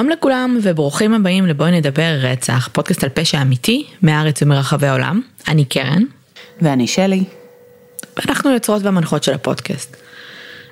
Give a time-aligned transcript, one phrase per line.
[0.00, 5.22] שלום לכולם וברוכים הבאים לבואי נדבר רצח, פודקאסט על פשע אמיתי מהארץ ומרחבי העולם.
[5.48, 6.02] אני קרן.
[6.62, 7.24] ואני שלי.
[8.16, 9.96] ואנחנו יוצרות והמנחות של הפודקאסט.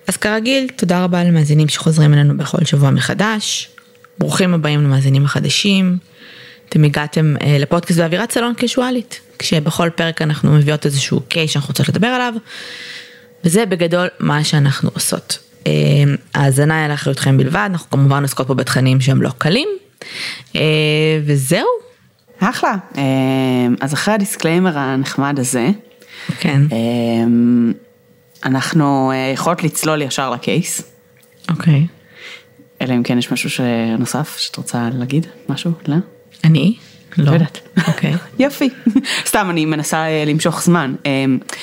[0.07, 3.71] אז כרגיל, תודה רבה למאזינים שחוזרים אלינו בכל שבוע מחדש.
[4.19, 5.99] ברוכים הבאים למאזינים החדשים.
[6.69, 11.89] אתם הגעתם אה, לפודקאסט באווירת סלון קשואלית, כשבכל פרק אנחנו מביאות איזשהו קייס שאנחנו רוצות
[11.89, 12.35] לדבר עליו,
[13.45, 15.48] וזה בגדול מה שאנחנו עושות.
[15.67, 15.73] אה,
[16.35, 19.69] ההאזנה היא לאחריותכם בלבד, אנחנו כמובן עוסקות פה בתכנים שהם לא קלים,
[20.57, 21.67] אה, וזהו.
[22.41, 22.75] אחלה.
[22.97, 23.03] אה,
[23.81, 25.69] אז אחרי הדיסקליימר הנחמד הזה,
[26.41, 26.79] כן, אה,
[28.45, 30.83] אנחנו יכולות לצלול ישר ל case,
[31.51, 31.87] אוקיי.
[32.83, 33.65] אלא אם כן יש משהו
[33.99, 35.73] נוסף שאת רוצה להגיד, משהו?
[35.89, 35.97] לא?
[36.45, 36.77] אני?
[37.19, 37.61] לא יודעת.
[37.89, 38.15] אוקיי.
[38.39, 38.71] יופי.
[39.29, 40.95] סתם, אני מנסה למשוך זמן.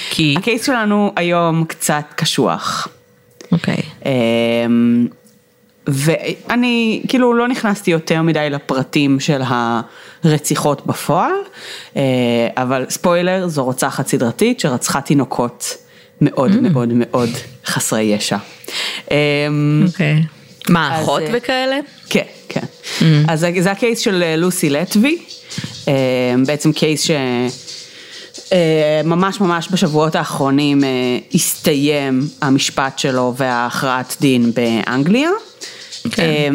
[0.10, 0.36] כי?
[0.38, 2.88] הקייס שלנו היום קצת קשוח.
[3.56, 3.78] אוקיי.
[4.06, 5.08] אמ,
[5.88, 9.42] ואני כאילו לא נכנסתי יותר מדי לפרטים של
[10.24, 11.32] הרציחות בפועל,
[11.98, 12.02] אה,
[12.58, 15.78] אבל ספוילר, זו רוצחת סדרתית שרצחה תינוקות
[16.22, 16.56] מאוד Mm.
[16.62, 17.30] מאוד מאוד
[17.66, 18.38] חסרי ישע.
[19.12, 19.16] אמ,
[19.88, 20.24] אוקיי.
[20.70, 21.80] מה, אז, אחות אה, וכאלה?
[22.10, 22.62] כן, כן.
[23.28, 25.18] אז זה- הקייס של אה, לוסי לטבי,
[25.88, 25.94] אה,
[26.46, 27.12] בעצם קייס ש...
[28.52, 30.90] אה, ממש ממש בשבועות האחרונים אה,
[31.34, 35.30] הסתיים המשפט שלו וההכרעת דין באנגליה.
[36.12, 36.24] כן.
[36.24, 36.50] אה,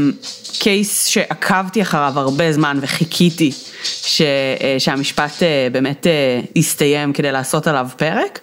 [0.58, 3.52] קייס שעקבתי אחריו הרבה זמן וחיכיתי
[3.84, 8.38] ש, אה, שהמשפט אה, באמת אה, יסתיים כדי לעשות עליו פרק,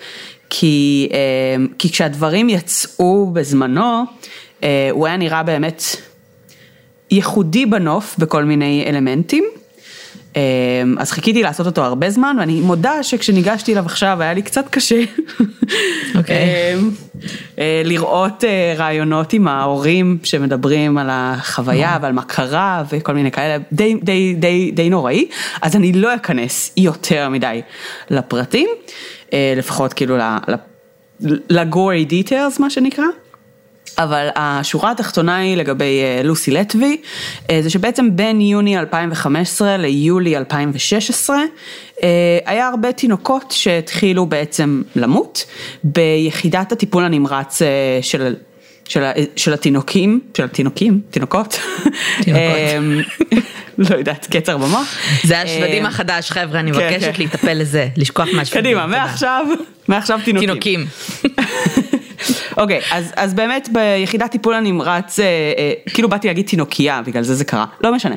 [0.49, 4.03] כי, אה, כי כשהדברים יצאו בזמנו,
[4.63, 5.83] אה, הוא היה נראה באמת
[7.11, 9.43] ייחודי בנוף בכל מיני אלמנטים.
[10.37, 10.41] אה,
[10.97, 15.03] אז חיכיתי לעשות אותו הרבה זמן, ואני מודה שכשניגשתי אליו עכשיו היה לי קצת קשה.
[16.15, 16.35] אוקיי.
[16.35, 16.75] אה,
[17.59, 23.57] אה, לראות אה, רעיונות עם ההורים שמדברים על החוויה ועל מה קרה וכל מיני כאלה,
[23.71, 25.27] די, די, די, די נוראי,
[25.61, 27.61] אז אני לא אכנס יותר מדי
[28.09, 28.69] לפרטים,
[29.33, 30.17] אה, לפחות כאילו
[31.49, 33.05] לגורי דיטיילס מה שנקרא.
[33.97, 36.97] אבל השורה התחתונה היא לגבי אה, לוסי לטבי,
[37.49, 41.37] אה, זה שבעצם בין יוני 2015 ליולי 2016,
[42.03, 42.09] אה,
[42.45, 45.45] היה הרבה תינוקות שהתחילו בעצם למות
[45.83, 47.61] ביחידת הטיפול הנמרץ
[48.01, 48.35] של...
[48.89, 51.59] של, ה- של התינוקים, של התינוקים, תינוקות,
[52.23, 52.57] תינוקות.
[53.77, 54.95] לא יודעת, קצר במוח.
[55.23, 57.13] זה השבדים החדש, חבר'ה, אני כן, מבקשת כן.
[57.17, 58.61] להיטפל לזה, לשכוח מהשבדים.
[58.63, 58.87] קדימה.
[58.87, 59.45] מעכשיו,
[59.87, 60.49] מעכשיו תינוקים.
[60.49, 60.85] תינוקים.
[62.57, 67.35] אוקיי, אז, אז באמת ביחידת טיפול הנמרץ, אה, אה, כאילו באתי להגיד תינוקייה, בגלל זה
[67.35, 68.15] זה קרה, לא משנה.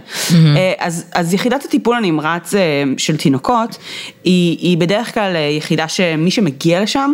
[0.56, 3.77] אה, אז, אז יחידת הטיפול הנמרץ אה, של תינוקות,
[4.25, 7.12] היא, היא בדרך כלל יחידה שמי שמגיע לשם,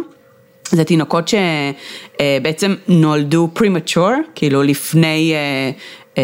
[0.71, 5.35] זה תינוקות שבעצם נולדו premature, כאילו לפני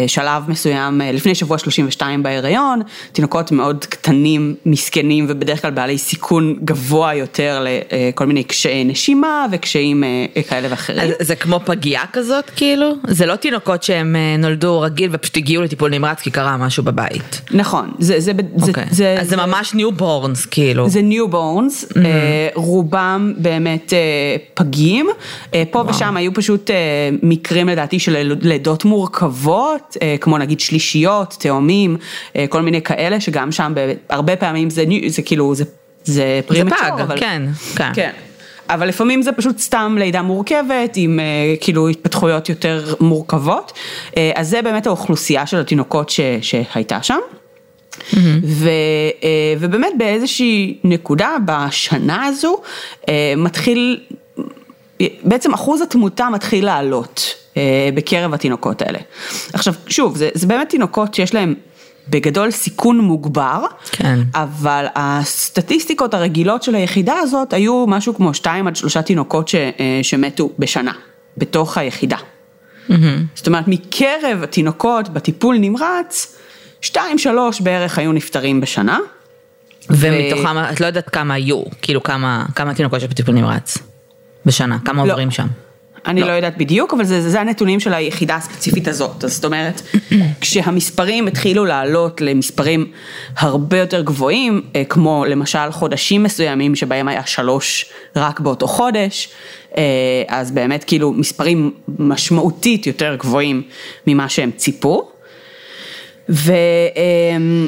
[0.07, 2.81] שלב מסוים, אה, לפני שבוע 32 בהיריון,
[3.11, 10.03] תינוקות מאוד קטנים, מסכנים ובדרך כלל בעלי סיכון גבוה יותר לכל מיני קשיי נשימה וקשיים
[10.03, 10.99] אה, כאלה ואחרים.
[10.99, 12.91] אז זה כמו פגייה כזאת, כאילו?
[13.07, 17.41] זה לא תינוקות שהם אה, נולדו רגיל ופשוט הגיעו לטיפול נמרץ כי קרה משהו בבית.
[17.51, 18.85] נכון, זה, זה, זה, אוקיי.
[18.91, 20.89] זה, אז זה ממש newborns, כאילו.
[20.89, 22.55] זה newborns, Mm-hmm.
[22.55, 25.07] רובם באמת אה, פגים,
[25.53, 26.75] אה, פה ושם היו פשוט אה,
[27.23, 31.97] מקרים לדעתי של לידות מורכבות, אה, כמו נגיד שלישיות, תאומים,
[32.35, 33.73] אה, כל מיני כאלה, שגם שם
[34.09, 35.63] הרבה פעמים זה, זה כאילו, זה,
[36.03, 37.19] זה זה premature, פג, אבל...
[37.19, 37.41] כן,
[37.75, 37.91] כן.
[37.93, 38.11] כן.
[38.69, 41.25] אבל לפעמים זה פשוט סתם לידה מורכבת עם אה,
[41.61, 43.79] כאילו התפתחויות יותר מורכבות,
[44.35, 47.19] אז זה באמת האוכלוסייה של התינוקות ש, שהייתה שם.
[48.43, 48.69] ו,
[49.23, 52.61] אה, ובאמת באיזושהי נקודה בשנה הזו
[53.37, 53.99] מתחיל,
[55.23, 58.99] בעצם אחוז התמותה מתחיל לעלות אה, בקרב התינוקות האלה.
[59.53, 61.55] עכשיו שוב, זה, זה באמת תינוקות שיש להם
[62.09, 64.19] בגדול סיכון מוגבר, כן.
[64.35, 69.99] אבל הסטטיסטיקות הרגילות של היחידה הזאת היו משהו כמו שתיים עד שלושה תינוקות ש, אה,
[70.01, 70.93] שמתו בשנה,
[71.37, 72.17] בתוך היחידה.
[73.35, 76.37] זאת אומרת, מקרב התינוקות בטיפול נמרץ,
[76.81, 78.99] שתיים שלוש בערך היו נפטרים בשנה.
[79.89, 83.77] ומתוכם, את לא יודעת כמה היו, כאילו כמה כמה תינוקות יש בטיפול נמרץ
[84.45, 85.11] בשנה, כמה לא.
[85.11, 85.47] עוברים שם.
[86.05, 86.31] אני לא.
[86.31, 89.23] יודעת בדיוק, אבל זה, זה הנתונים של היחידה הספציפית הזאת.
[89.23, 89.81] אז זאת אומרת,
[90.41, 92.91] כשהמספרים התחילו לעלות למספרים
[93.37, 97.85] הרבה יותר גבוהים, אה, כמו למשל חודשים מסוימים שבהם היה שלוש
[98.15, 99.29] רק באותו חודש,
[99.77, 99.83] אה,
[100.27, 103.61] אז באמת כאילו מספרים משמעותית יותר גבוהים
[104.07, 105.12] ממה שהם ציפו.
[106.29, 106.53] ו,
[106.95, 107.67] אמ,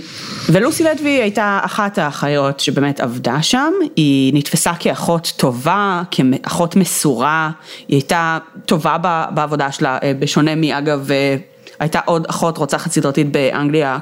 [0.49, 7.51] ולוסי לטבי הייתה אחת האחיות שבאמת עבדה שם, היא נתפסה כאחות טובה, כאחות מסורה,
[7.87, 8.97] היא הייתה טובה
[9.29, 11.35] בעבודה שלה, אה, בשונה מאגב אה,
[11.79, 13.97] הייתה עוד אחות רוצחת סדרתית באנגליה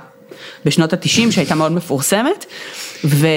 [0.66, 2.46] בשנות התשעים שהייתה מאוד מפורסמת,
[3.06, 3.28] ו,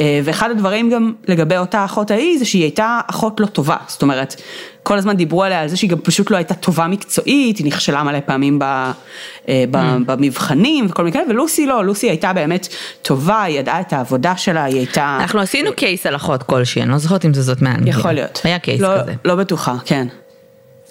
[0.00, 4.02] אה, ואחד הדברים גם לגבי אותה אחות ההיא זה שהיא הייתה אחות לא טובה, זאת
[4.02, 4.40] אומרת,
[4.82, 8.02] כל הזמן דיברו עליה על זה שהיא גם פשוט לא הייתה טובה מקצועית, היא נכשלה
[8.02, 9.78] מלא פעמים ב, אה, ב, mm.
[10.06, 12.68] במבחנים וכל מיני כאלה, ולוסי לא, לוסי הייתה באמת
[13.02, 15.18] טובה, היא ידעה את העבודה שלה, היא הייתה...
[15.20, 17.90] אנחנו עשינו קייס על אחות כלשהי, אני לא זוכרת אם זה זאת מאנגליה.
[17.90, 18.40] יכול להיות.
[18.44, 19.14] היה קייס לא, כזה.
[19.24, 20.06] לא בטוחה, כן.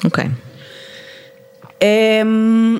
[0.03, 0.25] אוקיי.
[1.81, 2.79] אמ,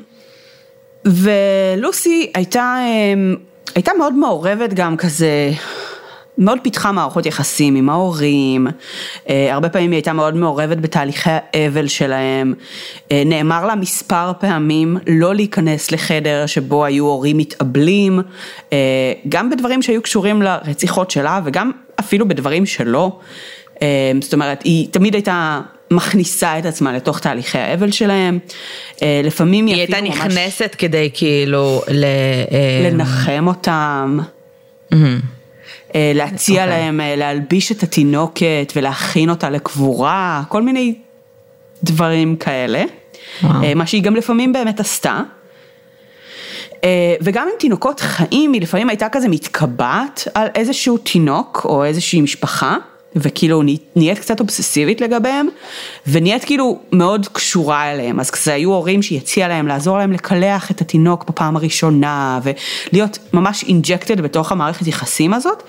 [1.05, 3.35] ולוסי הייתה, אמ,
[3.75, 5.51] הייתה מאוד מעורבת גם כזה,
[6.37, 8.67] מאוד פיתחה מערכות יחסים עם ההורים,
[9.29, 12.53] אה, הרבה פעמים היא הייתה מאוד מעורבת בתהליכי האבל שלהם,
[13.11, 18.19] אה, נאמר לה מספר פעמים לא להיכנס לחדר שבו היו הורים מתאבלים,
[18.73, 18.77] אה,
[19.29, 23.19] גם בדברים שהיו קשורים לרציחות שלה וגם אפילו בדברים שלא,
[24.21, 25.61] זאת אומרת היא תמיד הייתה
[25.91, 28.39] מכניסה את עצמה לתוך תהליכי האבל שלהם,
[29.01, 32.03] לפעמים היא הייתה ממש נכנסת כדי כאילו ל...
[32.03, 34.19] אה, לנחם אותם.
[35.95, 36.79] אה, להציע אוקיי.
[36.79, 40.95] להם אה, להלביש את התינוקת ולהכין אותה לקבורה, כל מיני
[41.83, 42.83] דברים כאלה.
[43.43, 45.21] אה, מה שהיא גם לפעמים באמת עשתה.
[46.83, 52.21] אה, וגם עם תינוקות חיים, היא לפעמים הייתה כזה מתקבעת על איזשהו תינוק או איזושהי
[52.21, 52.77] משפחה,
[53.15, 55.47] וכאילו נה- נהיית קצת אובססיבית לגביהם,
[56.07, 60.71] ונהיית כאילו מאוד קשורה אליהם, אז כזה היו הורים שהיא הציעה להם לעזור להם לקלח
[60.71, 65.63] את התינוק בפעם הראשונה, ולהיות ממש אינג'קטד בתוך המערכת יחסים הזאת.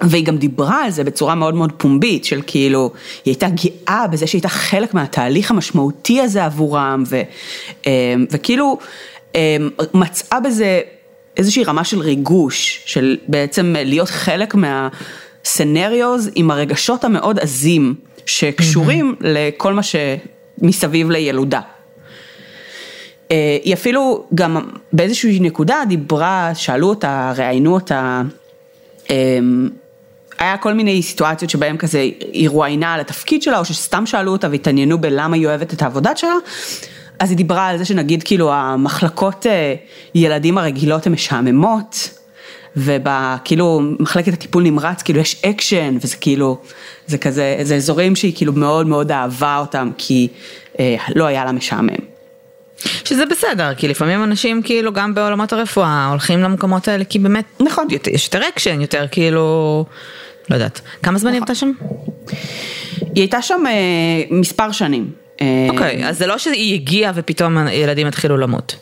[0.00, 2.90] והיא גם דיברה על זה בצורה מאוד מאוד פומבית, של כאילו,
[3.24, 7.22] היא הייתה גאה בזה שהיא הייתה חלק מהתהליך המשמעותי הזה עבורם, ו,
[7.86, 8.78] אה, וכאילו
[9.34, 9.56] אה,
[9.94, 10.80] מצאה בזה
[11.36, 14.54] איזושהי רמה של ריגוש, של בעצם להיות חלק
[15.48, 17.94] מהסצנריוז עם הרגשות המאוד עזים,
[18.26, 21.60] שקשורים לכל מה שמסביב לילודה.
[23.30, 24.56] אה, היא אפילו גם
[24.92, 28.22] באיזושהי נקודה דיברה, שאלו אותה, ראיינו אותה,
[29.10, 29.68] אמ,
[30.38, 31.98] היה כל מיני סיטואציות שבהם כזה
[32.32, 36.16] היא רואיינה על התפקיד שלה, או שסתם שאלו אותה והתעניינו בלמה היא אוהבת את העבודה
[36.16, 36.34] שלה,
[37.18, 39.74] אז היא דיברה על זה שנגיד כאילו המחלקות אה,
[40.14, 42.17] ילדים הרגילות הן משעממות,
[42.78, 46.58] ובכאילו מחלקת הטיפול נמרץ כאילו יש אקשן, וזה כאילו,
[47.06, 50.28] זה כזה, זה אזורים שהיא כאילו מאוד מאוד אהבה אותם, כי
[50.80, 51.88] אה, לא היה לה משעמם.
[53.04, 57.86] שזה בסדר, כי לפעמים אנשים כאילו גם בעולמות הרפואה הולכים למקומות האלה כי באמת, נכון.
[57.90, 59.84] יותר- יש יותר אקשן, יותר כאילו,
[60.50, 60.80] לא יודעת.
[61.02, 61.70] כמה זמן היא עבדה שם?
[63.00, 63.72] היא הייתה שם אה,
[64.30, 65.10] מספר שנים.
[65.40, 68.76] אה, אוקיי, אז זה לא שהיא הגיעה ופתאום הילדים התחילו למות.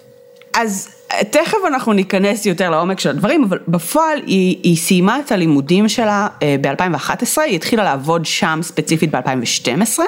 [0.54, 0.95] אז אה,
[1.30, 6.28] תכף אנחנו ניכנס יותר לעומק של הדברים, אבל בפועל היא, היא סיימה את הלימודים שלה
[6.60, 9.98] ב-2011, היא התחילה לעבוד שם ספציפית ב-2012.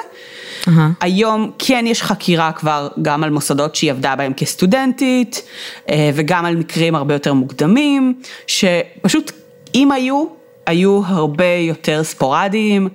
[0.67, 0.91] אהה.
[1.01, 5.41] היום כן יש חקירה כבר גם על מוסדות שהיא עבדה בהם כסטודנטית,
[5.89, 9.31] אה, וגם על מקרים הרבה יותר מוקדמים, שפשוט
[9.75, 10.25] אם היו,
[10.65, 12.89] היו הרבה יותר ספורדיים,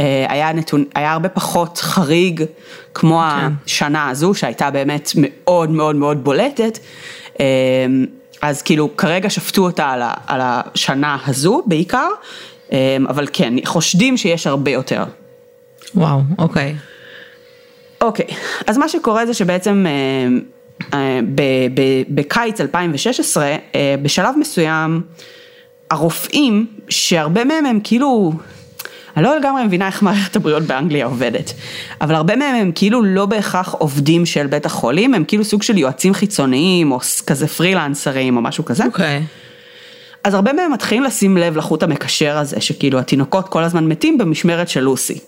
[0.00, 2.44] אה, היה, נתון, היה הרבה פחות חריג,
[2.94, 6.78] כמו השנה הזו, שהייתה באמת מאוד מאוד מאוד בולטת.
[7.40, 7.46] אה,
[8.42, 12.08] אז כאילו כרגע שפטו אותה על, ה, על השנה הזו בעיקר,
[12.72, 15.04] אה, אבל כן, חושדים שיש הרבה יותר.
[15.94, 16.74] וואו, אוקיי.
[18.00, 18.26] אוקיי,
[18.66, 20.28] אז מה שקורה זה שבעצם אה,
[20.94, 21.20] אה,
[22.08, 25.02] בקיץ 2016, אה, בשלב מסוים,
[25.90, 28.32] הרופאים, שהרבה מהם הם כאילו,
[29.16, 31.52] אני לא לגמרי מבינה איך מערכת הבריאות באנגליה עובדת,
[32.00, 35.78] אבל הרבה מהם הם כאילו לא בהכרח עובדים של בית החולים, הם כאילו סוג של
[35.78, 38.84] יועצים חיצוניים, או כזה פרילנסרים, או משהו כזה.
[38.84, 39.22] אוקיי.
[40.24, 44.68] אז הרבה מהם מתחילים לשים לב לחוט המקשר הזה, שכאילו התינוקות כל הזמן מתים במשמרת
[44.68, 45.18] של לוסי.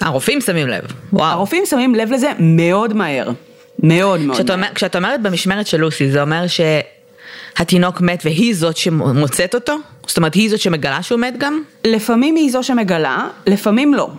[0.00, 0.82] הרופאים שמים לב.
[1.12, 1.24] וואו.
[1.24, 3.30] הרופאים שמים לב לזה מאוד מהר.
[3.82, 4.50] מאוד מאוד כשאת.
[4.50, 6.46] אומר- כשאת אומרת במשמרת של לוסי, זה אומר
[7.58, 9.76] שהתינוק מת והיא זאת שמוצאת אותו?
[10.06, 11.62] זאת אומרת, היא זאת שמגלה שהוא מת גם?
[11.84, 14.10] לפעמים היא זו שמגלה, לפעמים לא.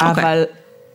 [0.00, 0.22] אוקיי.
[0.22, 0.44] אבל,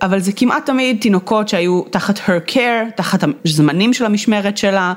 [0.02, 4.94] אבל זה כמעט תמיד תינוקות שהיו תחת her care, תחת הזמנים של המשמרת שלה.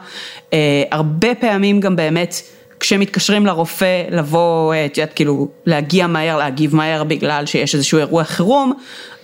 [0.52, 2.34] אה, הרבה פעמים גם באמת,
[2.80, 8.72] כשמתקשרים לרופא, לבוא, את יודעת, כאילו, להגיע מהר, להגיב מהר בגלל שיש איזשהו אירוע חירום,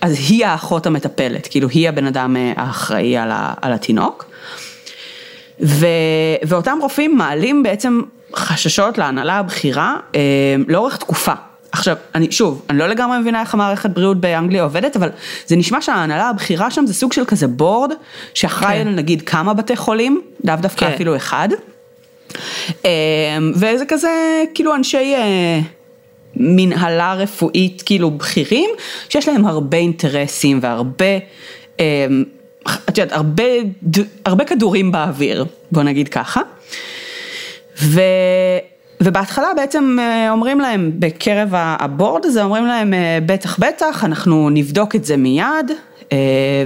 [0.01, 4.25] אז היא האחות המטפלת, כאילו היא הבן אדם אה, האחראי על, ה, על התינוק.
[5.61, 5.87] ו,
[6.43, 8.01] ואותם רופאים מעלים בעצם
[8.35, 10.19] חששות להנהלה הבכירה אה,
[10.67, 11.33] לאורך תקופה.
[11.71, 15.09] עכשיו, אני שוב, אני לא לגמרי מבינה איך המערכת בריאות באנגליה עובדת, אבל
[15.45, 17.91] זה נשמע שההנהלה הבכירה שם זה סוג של כזה בורד,
[18.33, 18.95] שאחראי כן.
[18.95, 20.93] נגיד כמה בתי חולים, לאו דווקא כן.
[20.93, 21.49] אפילו אחד.
[22.85, 22.89] אה,
[23.55, 25.59] וזה כזה, כאילו אנשי אה,
[26.35, 28.69] מנהלה רפואית, כאילו בכירים,
[29.09, 31.17] שיש להם הרבה אינטרסים והרבה
[31.79, 32.07] אה,
[32.89, 33.43] את יודעת, הרבה,
[34.25, 36.41] הרבה כדורים באוויר, בוא נגיד ככה.
[37.81, 38.01] ו...
[39.01, 44.95] ובהתחלה בעצם אה, אומרים להם בקרב הבורד הזה, אומרים להם אה, בטח בטח, אנחנו נבדוק
[44.95, 45.71] את זה מיד,
[46.11, 46.17] אה,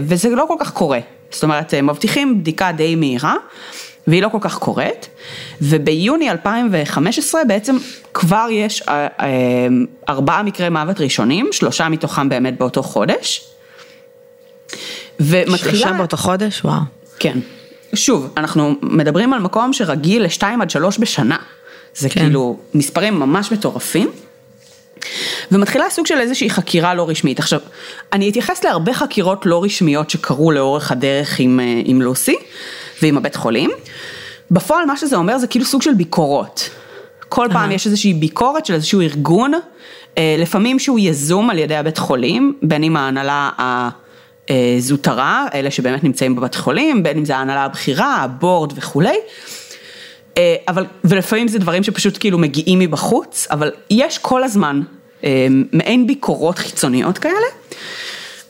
[0.01, 1.00] וזה לא כל כך קורה.
[1.31, 3.36] זאת אומרת, מבטיחים בדיקה די מהירה,
[4.08, 5.10] והיא לא כל כך קורית,
[5.62, 7.77] וביוני 2015 בעצם
[8.13, 8.84] כבר יש
[10.10, 13.51] ארבעה מקרי מוות ראשונים, שלושה מתוכם באמת באותו חודש.
[15.22, 15.72] ומתחילה...
[15.72, 16.62] שלושה באותו חודש?
[16.66, 16.82] וואו.
[17.20, 17.40] כן.
[17.94, 21.38] שוב, אנחנו מדברים על מקום שרגיל לשתיים עד שלוש בשנה.
[21.96, 22.22] זה כן.
[22.22, 24.12] כאילו מספרים ממש מטורפים.
[25.51, 27.40] ומתחילה סוג של איזושהי חקירה לא רשמית.
[27.40, 27.60] עכשיו,
[28.13, 32.36] אני אתייחס להרבה חקירות לא רשמיות שקרו לאורך הדרך עם, אה, עם לוסי
[33.01, 33.72] ועם הבית חולים.
[34.51, 36.70] בפועל מה שזה אומר זה כאילו סוג של ביקורות.
[37.30, 39.51] כל פעם יש איזושהי ביקורת של איזשהו ארגון,
[40.18, 43.50] אה, לפעמים שהוא יזום על ידי הבית חולים, בין אם ההנהלה
[44.77, 49.17] הזוטרה, אלה שבאמת נמצאים בבית חולים, בין אם זה ההנהלה הבכירה, הבורד וכולי.
[50.38, 54.81] אה, אבל, ולפעמים זה דברים שפשוט כאילו מגיעים מבחוץ, אבל יש כל הזמן
[55.24, 57.48] אה, מעין ביקורות חיצוניות כאלה.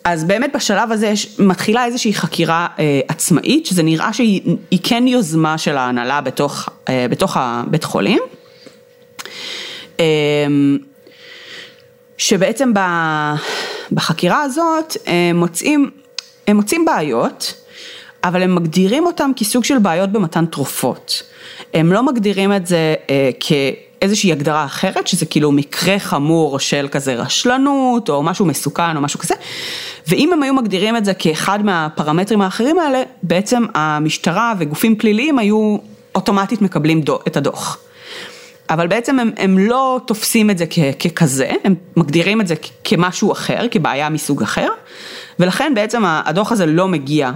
[0.04, 5.58] אז באמת בשלב הזה יש, מתחילה איזושהי חקירה אה, עצמאית, שזה נראה שהיא כן יוזמה
[5.58, 8.20] של ההנהלה בתוך, אה, בתוך הבית חולים.
[10.00, 10.06] אה,
[12.18, 12.80] שבעצם ב,
[13.92, 15.90] בחקירה הזאת הם מוצאים,
[16.48, 17.54] הם מוצאים בעיות,
[18.24, 21.24] אבל הם מגדירים אותם כסוג של בעיות במתן תרופות.
[21.74, 27.16] הם לא מגדירים את זה אה, כאיזושהי הגדרה אחרת, שזה כאילו מקרה חמור של כזה
[27.16, 29.36] רשלנות, או משהו מסוכן, או משהו כזה,
[30.08, 35.78] ואם הם היו מגדירים את זה כאחד מהפרמטרים האחרים האלה, בעצם המשטרה וגופים פליליים היו
[36.16, 37.78] אוטומטית מקבלים דו, את הדוח.
[38.72, 43.32] אבל בעצם הם, הם לא תופסים את זה כ, ככזה, הם מגדירים את זה כמשהו
[43.32, 44.68] אחר, כבעיה מסוג אחר,
[45.40, 47.32] ולכן בעצם הדוח הזה לא מגיע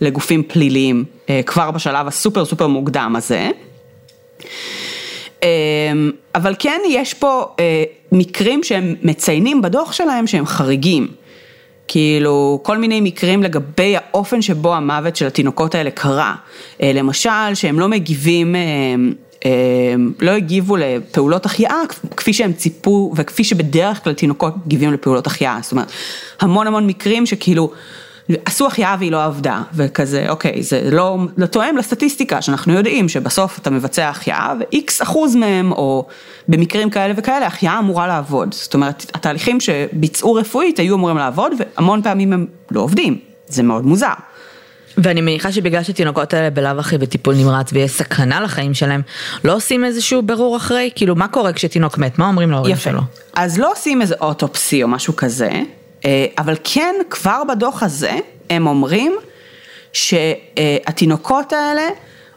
[0.00, 3.50] לגופים פליליים אה, כבר בשלב הסופר סופר מוקדם הזה.
[5.42, 5.48] אה,
[6.34, 11.08] אבל כן יש פה אה, מקרים שהם מציינים בדוח שלהם שהם חריגים.
[11.88, 16.34] כאילו כל מיני מקרים לגבי האופן שבו המוות של התינוקות האלה קרה.
[16.80, 18.54] למשל שהם לא מגיבים,
[20.20, 21.80] לא הגיבו לפעולות החייאה
[22.16, 25.58] כפי שהם ציפו וכפי שבדרך כלל תינוקות מגיבים לפעולות החייאה.
[25.62, 25.92] זאת אומרת
[26.40, 27.70] המון המון מקרים שכאילו
[28.44, 33.58] עשו החייאה והיא לא עבדה, וכזה, אוקיי, זה לא, לא תואם לסטטיסטיקה, שאנחנו יודעים שבסוף
[33.58, 36.06] אתה מבצע החייאה, ו-X אחוז מהם, או
[36.48, 38.54] במקרים כאלה וכאלה, החייאה אמורה לעבוד.
[38.54, 43.18] זאת אומרת, התהליכים שביצעו רפואית היו אמורים לעבוד, והמון פעמים הם לא עובדים,
[43.48, 44.12] זה מאוד מוזר.
[44.98, 49.02] ואני מניחה שבגלל שתינוקות האלה בלאו הכי בטיפול נמרץ ויש סכנה לחיים שלהם,
[49.44, 50.90] לא עושים איזשהו ברור אחרי?
[50.94, 52.18] כאילו, מה קורה כשתינוק מת?
[52.18, 53.00] מה אומרים להורים שלו?
[53.34, 55.50] אז לא עושים איזה אוטופסי או משהו כזה,
[56.04, 58.12] אה, אבל כן, כבר בדוח הזה
[58.50, 59.16] הם אומרים
[59.92, 61.88] שהתינוקות האלה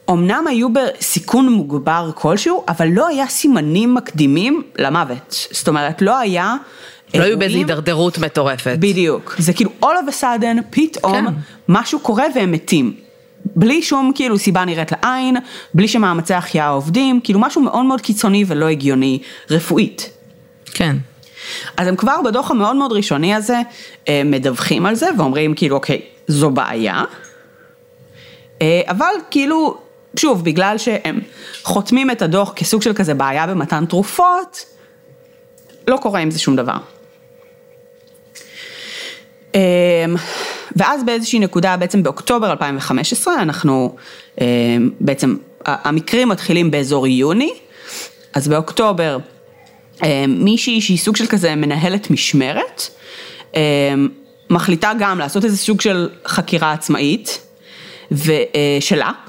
[0.09, 5.47] אמנם היו בסיכון מוגבר כלשהו, אבל לא היה סימנים מקדימים למוות.
[5.51, 6.55] זאת אומרת, לא היה...
[7.15, 8.75] לא היו באיזו הידרדרות מטורפת.
[8.79, 9.35] בדיוק.
[9.37, 11.33] זה כאילו all of a sudden, פתאום, כן.
[11.69, 12.93] משהו קורה והם מתים.
[13.45, 15.37] בלי שום כאילו סיבה נראית לעין,
[15.73, 20.09] בלי שמאמצי החייאה עובדים, כאילו משהו מאוד מאוד קיצוני ולא הגיוני רפואית.
[20.65, 20.95] כן.
[21.77, 23.61] אז הם כבר בדוח המאוד מאוד ראשוני הזה
[24.07, 27.03] אה, מדווחים על זה ואומרים כאילו אוקיי, זו בעיה,
[28.61, 29.77] אה, אבל כאילו,
[30.15, 31.19] שוב, בגלל שהם
[31.63, 34.65] חותמים את הדוח כסוג של כזה בעיה במתן תרופות,
[35.87, 36.77] לא קורה עם זה שום דבר.
[39.55, 40.05] אה,
[40.75, 43.95] ואז באיזושהי נקודה, בעצם באוקטובר 2015, אנחנו
[44.99, 47.51] בעצם, המקרים מתחילים באזור יוני,
[48.33, 49.17] אז באוקטובר
[50.03, 52.89] אה, מישהי שהיא סוג של כזה מנהלת משמרת,
[53.55, 53.61] אה,
[54.49, 57.39] מחליטה גם לעשות איזה סוג של חקירה עצמאית,
[58.11, 58.77] אה,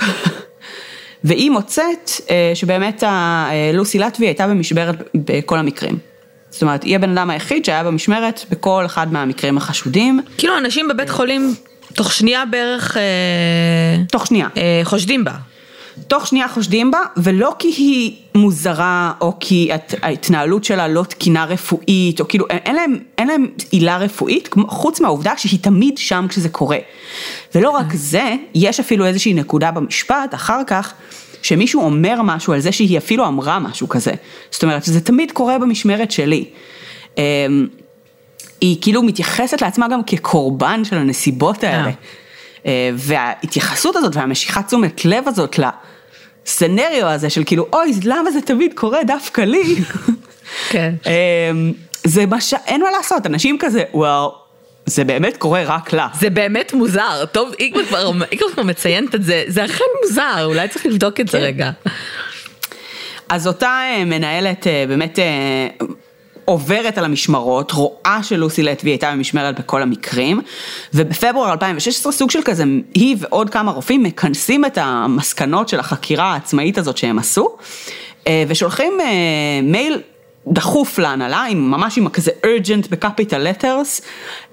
[1.25, 2.11] והיא מוצאת
[2.55, 3.03] שבאמת
[3.75, 5.99] לוסי לטבי הייתה במשמרת בכל המקרים.
[6.55, 10.21] זאת אומרת, היא הבן אדם היחיד שהיה במשמרת בכל אחד מהמקרים החשודים.
[10.39, 11.55] כאילו אנשים בבית חולים
[11.95, 12.97] תוך שנייה בערך...
[14.09, 14.49] תוך שנייה.
[14.85, 15.33] חושדים בה.
[16.09, 19.71] תוך שנייה חושדים בה, ולא כי היא מוזרה, או כי
[20.03, 25.33] ההתנהלות שלה לא תקינה רפואית, או כאילו אין להם, אין להם עילה רפואית, חוץ מהעובדה
[25.37, 26.79] שהיא תמיד שם כשזה קורה.
[27.55, 27.87] ולא רק.
[27.95, 30.93] זה, יש אפילו איזושהי נקודה במשפט, אחר כך,
[31.45, 34.13] שמישהו אומר משהו על זה שהיא אפילו אמרה משהו כזה.
[34.51, 36.45] זאת אומרת, שזה תמיד קורה במשמרת שלי.
[37.19, 37.23] אמ,
[38.61, 41.91] היא כאילו מתייחסת לעצמה גם כקורבן של הנסיבות האלה.
[41.91, 42.67] Yeah.
[42.67, 45.59] אה, וההתייחסות הזאת והמשיכת תשומת לב הזאת
[46.47, 49.77] לסצנריו הזה של כאילו, אוי, למה זה תמיד קורה דווקא לי?
[50.69, 50.95] כן.
[51.07, 51.73] אמ,
[52.05, 52.55] זה מה ש...
[52.67, 54.35] אין מה לעשות, אנשים כזה, וואו,
[54.87, 56.09] זה באמת קורה רק לה.
[56.21, 58.13] זה באמת מוזר, טוב, אם כבר,
[58.55, 61.45] כבר מציינת את זה, זה אכן מוזר, אולי צריך לבדוק את זה כן.
[61.45, 61.71] רגע.
[63.29, 65.87] אז אותה אה, מנהלת אה, באמת אה,
[66.45, 70.41] עוברת על המשמרות, רואה שלוסי לטבי הייתה במשמרת בכל המקרים,
[70.95, 72.65] ובפברואר 2016 סוג של כזה,
[72.95, 77.57] היא ועוד כמה רופאים מכנסים את המסקנות של החקירה העצמאית הזאת שהם עשו,
[78.49, 78.99] ושולחים
[79.63, 80.01] מייל
[80.49, 84.03] דחוף להנהלה, עם, ממש עם כזה urgent בקפיטל letters,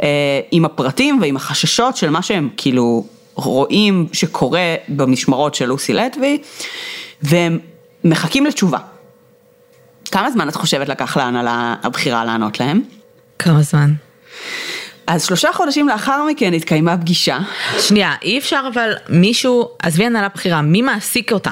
[0.01, 0.07] אה,
[0.51, 3.05] עם הפרטים ועם החששות של מה שהם כאילו
[3.35, 6.41] רואים שקורה במשמרות של לוסי לטבי,
[7.21, 7.59] והם
[8.03, 8.77] מחכים לתשובה.
[10.11, 12.81] כמה זמן את חושבת לקח להנהלה הבכירה לענות להם?
[13.39, 13.93] כמה זמן?
[15.07, 17.39] אז שלושה חודשים לאחר מכן התקיימה פגישה.
[17.79, 21.51] שנייה, אי אפשר אבל מישהו, עזבי הנהלה בכירה, מי מעסיק אותה?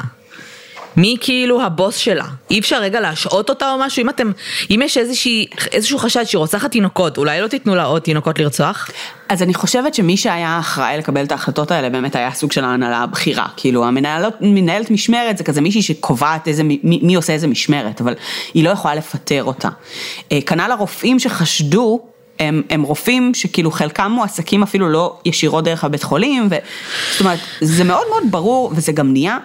[0.99, 2.25] מי כאילו הבוס שלה?
[2.51, 4.01] אי אפשר רגע להשעות אותה או משהו?
[4.01, 4.31] אם אתם,
[4.71, 8.89] אם יש איזושהי, איזשהו חשד שהיא רוצחת תינוקות, אולי לא תיתנו לה עוד תינוקות לרצוח?
[9.29, 12.97] אז אני חושבת שמי שהיה אחראי לקבל את ההחלטות האלה באמת היה סוג של ההנהלה
[12.97, 13.45] הבכירה.
[13.57, 18.13] כאילו המנהלת מנהלת משמרת זה כזה מישהי שקובעת איזה, מי, מי עושה איזה משמרת, אבל
[18.53, 19.69] היא לא יכולה לפטר אותה.
[20.31, 22.01] אה, כנ"ל הרופאים שחשדו
[22.39, 26.55] הם, הם רופאים שכאילו חלקם מועסקים אפילו לא ישירות דרך הבית חולים, ו...
[27.11, 29.37] זאת אומרת, זה מאוד מאוד ברור וזה גם נהיה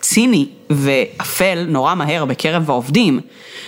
[0.00, 3.20] ציני ואפל נורא מהר בקרב העובדים,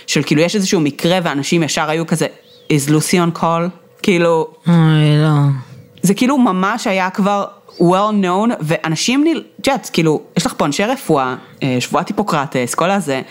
[0.07, 2.27] של כאילו יש איזשהו מקרה ואנשים ישר היו כזה,
[2.73, 3.91] is Lucy on call?
[4.03, 5.39] כאילו, אוי, לא.
[6.03, 7.45] זה כאילו ממש היה כבר
[7.79, 9.25] well known, ואנשים.
[9.61, 13.23] את יודעת, כאילו, יש לך פה אנשי רפואה, אה, שבועת היפוקרטס, כל הזה,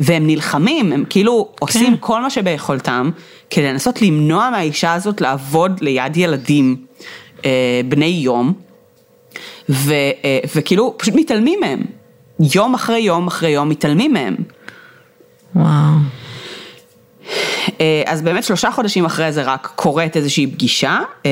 [0.00, 3.10] והם נלחמים, הם כאילו עושים כל מה שביכולתם,
[3.50, 6.76] כדי לנסות למנוע מהאישה הזאת לעבוד ליד ילדים
[7.44, 8.52] אה, בני יום,
[9.68, 9.92] ו,
[10.24, 11.82] אה, וכאילו פשוט מתעלמים מהם.
[12.40, 14.36] יום אחרי יום אחרי יום מתעלמים מהם.
[15.56, 15.96] וואו.
[17.80, 21.30] אה, אז באמת שלושה חודשים אחרי זה רק קורית איזושהי פגישה, אה,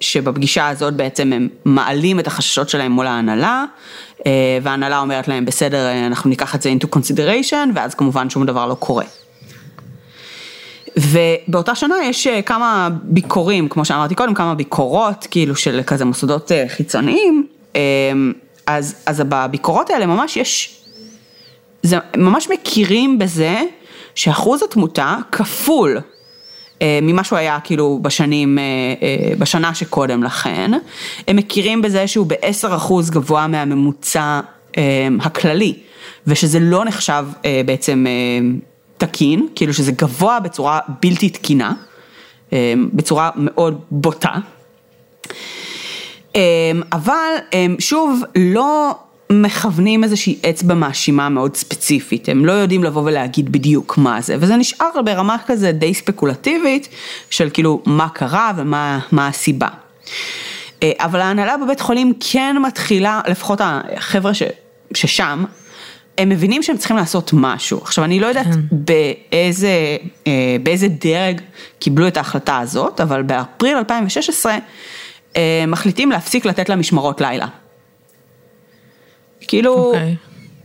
[0.00, 3.64] שבפגישה הזאת בעצם הם מעלים את החששות שלהם מול ההנהלה,
[4.26, 8.66] אה, וההנהלה אומרת להם בסדר, אנחנו ניקח את זה into consideration, ואז כמובן שום דבר
[8.66, 9.04] לא קורה.
[10.96, 17.46] ובאותה שנה יש כמה ביקורים, כמו שאמרתי קודם, כמה ביקורות כאילו של כזה מוסדות חיצוניים,
[18.76, 20.80] אז, אז בביקורות האלה ממש יש,
[21.82, 23.62] זה, ממש מכירים בזה
[24.14, 26.00] שאחוז התמותה כפול
[26.82, 28.64] אה, ממה שהוא היה כאילו בשנים, אה,
[29.02, 30.70] אה, בשנה שקודם לכן,
[31.28, 34.40] הם מכירים בזה שהוא בעשר אחוז גבוה מהממוצע
[34.78, 35.74] אה, הכללי,
[36.26, 38.48] ושזה לא נחשב אה, בעצם אה,
[38.98, 41.72] תקין, כאילו שזה גבוה בצורה בלתי תקינה,
[42.52, 44.34] אה, בצורה מאוד בוטה.
[46.92, 48.94] אבל הם שוב לא
[49.32, 54.56] מכוונים איזושהי אצבע מאשימה מאוד ספציפית, הם לא יודעים לבוא ולהגיד בדיוק מה זה, וזה
[54.56, 56.88] נשאר ברמה כזה די ספקולטיבית
[57.30, 59.68] של כאילו מה קרה ומה הסיבה.
[60.84, 64.42] אבל ההנהלה בבית חולים כן מתחילה, לפחות החבר'ה ש,
[64.94, 65.44] ששם,
[66.18, 67.78] הם מבינים שהם צריכים לעשות משהו.
[67.82, 68.60] עכשיו אני לא יודעת כן.
[68.72, 69.96] באיזה,
[70.62, 71.40] באיזה דרג
[71.78, 74.56] קיבלו את ההחלטה הזאת, אבל באפריל 2016
[75.66, 77.46] מחליטים להפסיק לתת לה משמרות לילה.
[79.40, 79.96] כאילו, okay.
[79.96, 80.16] אוקיי.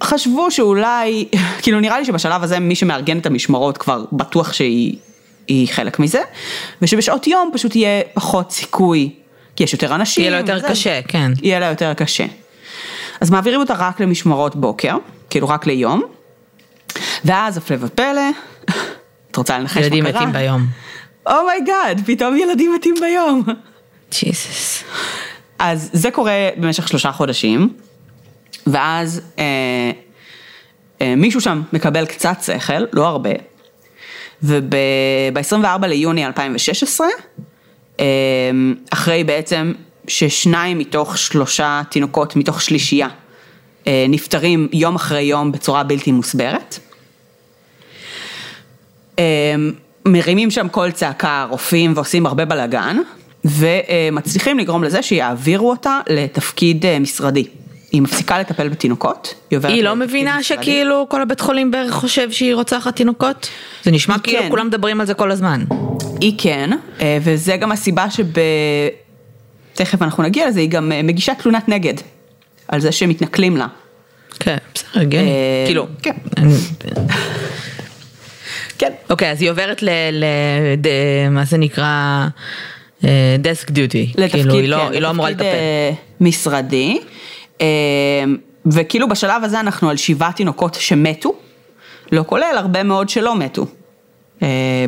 [0.04, 1.28] חשבו שאולי,
[1.62, 6.22] כאילו נראה לי שבשלב הזה מי שמארגן את המשמרות כבר בטוח שהיא חלק מזה,
[6.82, 9.14] ושבשעות יום פשוט יהיה פחות סיכוי,
[9.56, 10.22] כי יש יותר אנשים.
[10.22, 11.32] יהיה לה יותר וזה, קשה, כן.
[11.42, 12.26] יהיה לה יותר קשה.
[13.22, 14.96] אז מעבירים אותה רק למשמרות בוקר,
[15.30, 16.04] כאילו רק ליום,
[17.26, 18.30] ואז הפלא ופלא,
[19.32, 19.98] את רוצה לנחש מה קרה?
[19.98, 20.66] ילדים מתים ביום.
[21.28, 23.44] oh my god, oh פתאום ילדים מתים ביום.
[24.12, 24.84] ג'יזוס.
[25.60, 27.74] אז זה קורה במשך שלושה חודשים,
[28.68, 29.44] ואז אה,
[31.02, 33.30] אה, מישהו שם מקבל קצת שכל, לא הרבה,
[34.44, 37.08] וב-24 ליוני 2016,
[38.00, 38.06] אה,
[38.90, 39.74] אחרי בעצם
[40.08, 43.08] ששניים מתוך שלושה תינוקות מתוך שלישייה
[43.88, 46.80] אה, נפטרים יום אחרי יום בצורה בלתי מוסברת,
[49.20, 49.56] אה,
[50.06, 52.98] מרימים שם קול צעקה רופאים ועושים הרבה בלאגן,
[53.46, 57.48] ומצליחים לגרום לזה שיעבירו אותה לתפקיד משרדי.
[57.92, 59.72] היא מפסיקה לטפל בתינוקות, היא עוברת...
[59.72, 63.50] היא לא מבינה שכאילו כל הבית חולים בערך חושב שהיא רוצחת תינוקות?
[63.84, 64.50] זה נשמע כאילו כן.
[64.50, 65.64] כולם מדברים על זה כל הזמן.
[66.22, 66.70] היא כן,
[67.22, 68.26] וזה גם הסיבה שב...
[69.74, 71.94] תכף אנחנו נגיע לזה, היא גם מגישה תלונת נגד,
[72.68, 73.68] על זה שמתנכלים לה.
[74.40, 75.30] כן, בסדר, הגיוני,
[75.66, 75.88] כאילו.
[76.02, 76.12] כן.
[78.78, 78.92] כן.
[79.10, 79.90] אוקיי, אז היא עוברת ל...
[81.32, 82.28] מה זה נקרא?
[83.40, 85.46] דסק דיוטי, כאילו היא לא, כן, לא אמורה לטפל.
[86.22, 87.00] משרדי,
[88.66, 91.34] וכאילו בשלב הזה אנחנו על שבעה תינוקות שמתו,
[92.12, 93.66] לא כולל הרבה מאוד שלא מתו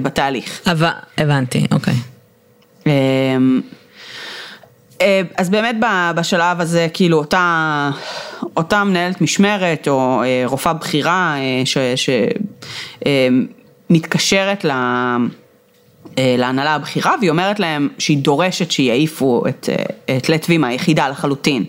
[0.01, 0.61] בתהליך.
[0.67, 1.93] אבל, הבנתי, אוקיי.
[5.01, 5.75] אה, אז באמת
[6.15, 7.89] בשלב הזה, כאילו אותה,
[8.57, 11.35] אותה מנהלת משמרת או אה, רופאה בכירה
[13.89, 14.67] שמתקשרת ש,
[16.17, 19.69] להנהלה הבכירה והיא אומרת להם שהיא דורשת שיעיפו את,
[20.17, 21.63] את לטבי מהיחידה לחלוטין.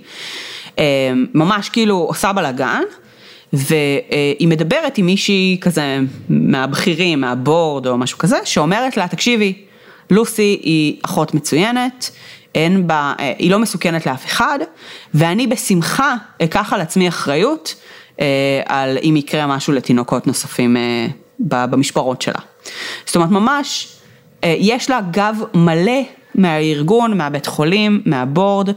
[1.34, 2.82] ממש כאילו עושה בלאגן.
[3.52, 9.54] והיא מדברת עם מישהי כזה מהבכירים, מהבורד או משהו כזה, שאומרת לה, תקשיבי,
[10.10, 12.10] לוסי היא אחות מצוינת,
[12.54, 14.58] אין בה, היא לא מסוכנת לאף אחד,
[15.14, 17.74] ואני בשמחה אקח על עצמי אחריות
[18.20, 18.26] אה,
[18.66, 21.06] על אם יקרה משהו לתינוקות נוספים אה,
[21.38, 22.40] במשפרות שלה.
[23.06, 23.97] זאת אומרת, ממש, אה,
[24.42, 26.00] יש לה גב מלא
[26.34, 28.68] מהארגון, מהבית חולים, מהבורד,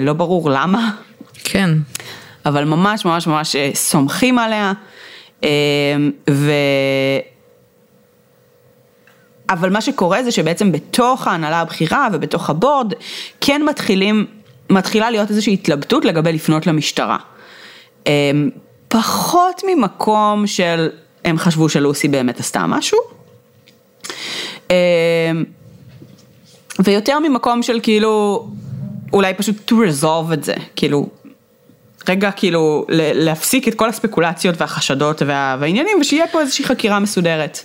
[0.00, 0.90] לא ברור למה.
[1.44, 1.70] כן.
[2.46, 4.72] אבל ממש ממש ממש סומכים עליה,
[6.30, 6.52] ו...
[9.50, 12.92] אבל מה שקורה זה שבעצם בתוך ההנהלה הבכירה ובתוך הבורד,
[13.40, 14.26] כן מתחילים,
[14.70, 17.16] מתחילה להיות איזושהי התלבטות לגבי לפנות למשטרה.
[18.88, 20.88] פחות ממקום של,
[21.24, 22.98] הם חשבו שלוסי באמת עשתה משהו.
[24.70, 25.44] אמ,
[26.84, 28.46] ויותר ממקום של כאילו,
[29.12, 31.08] אולי פשוט to resolve את זה, כאילו,
[32.08, 37.58] רגע כאילו להפסיק את כל הספקולציות והחשדות וה, והעניינים ושיהיה פה איזושהי חקירה מסודרת.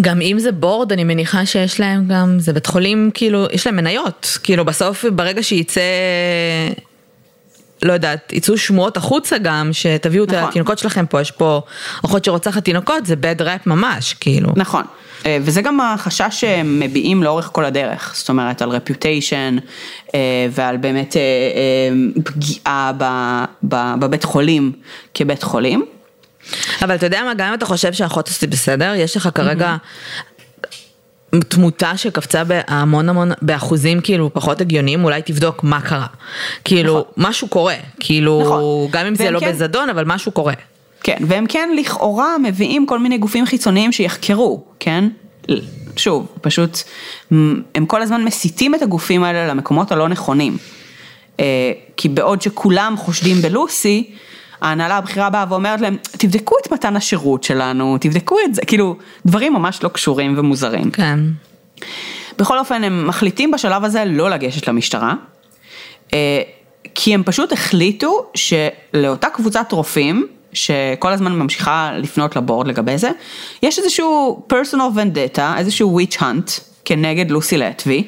[0.00, 3.76] גם אם זה בורד, אני מניחה שיש להם גם, זה בית חולים, כאילו, יש להם
[3.76, 5.80] מניות, כאילו בסוף ברגע שייצא,
[7.82, 10.38] לא יודעת, יצאו שמועות החוצה גם, שתביאו נכון.
[10.38, 11.60] את התינוקות שלכם פה, יש פה
[12.04, 14.48] אחות שרוצחת תינוקות, זה bad rap ממש, כאילו.
[14.56, 14.84] נכון,
[15.40, 19.56] וזה גם החשש שהם מביעים לאורך כל הדרך, זאת אומרת על רפיוטיישן
[20.14, 21.22] אה, ועל באמת אה,
[22.24, 22.92] פגיעה
[23.98, 24.72] בבית חולים
[25.14, 25.84] כבית חולים.
[26.82, 29.76] אבל אתה יודע מה, גם אם אתה חושב שהאחות עשית בסדר, יש לך כרגע
[31.48, 36.06] תמותה שקפצה בהמון המון, באחוזים כאילו פחות הגיוניים, אולי תבדוק מה קרה.
[36.64, 37.04] כאילו, נכון.
[37.16, 38.90] משהו קורה, כאילו, נכון.
[38.90, 39.52] גם אם זה לא כן...
[39.52, 40.52] בזדון, אבל משהו קורה.
[41.02, 45.08] כן, והם כן לכאורה מביאים כל מיני גופים חיצוניים שיחקרו, כן?
[45.96, 46.78] שוב, פשוט,
[47.74, 50.56] הם כל הזמן מסיטים את הגופים האלה למקומות הלא נכונים.
[51.40, 54.10] אה, כי בעוד שכולם חושדים בלוסי,
[54.60, 59.52] ההנהלה הבכירה באה ואומרת להם, תבדקו את מתן השירות שלנו, תבדקו את זה, כאילו, דברים
[59.52, 60.90] ממש לא קשורים ומוזרים.
[60.90, 61.18] כן.
[62.38, 65.14] בכל אופן, הם מחליטים בשלב הזה לא לגשת למשטרה,
[66.14, 66.42] אה,
[66.94, 73.10] כי הם פשוט החליטו שלאותה קבוצת רופאים, שכל הזמן ממשיכה לפנות לבורד לגבי זה,
[73.62, 78.04] יש איזשהו personal vendetta, איזשהו witch hunt כנגד לוסי לטבי,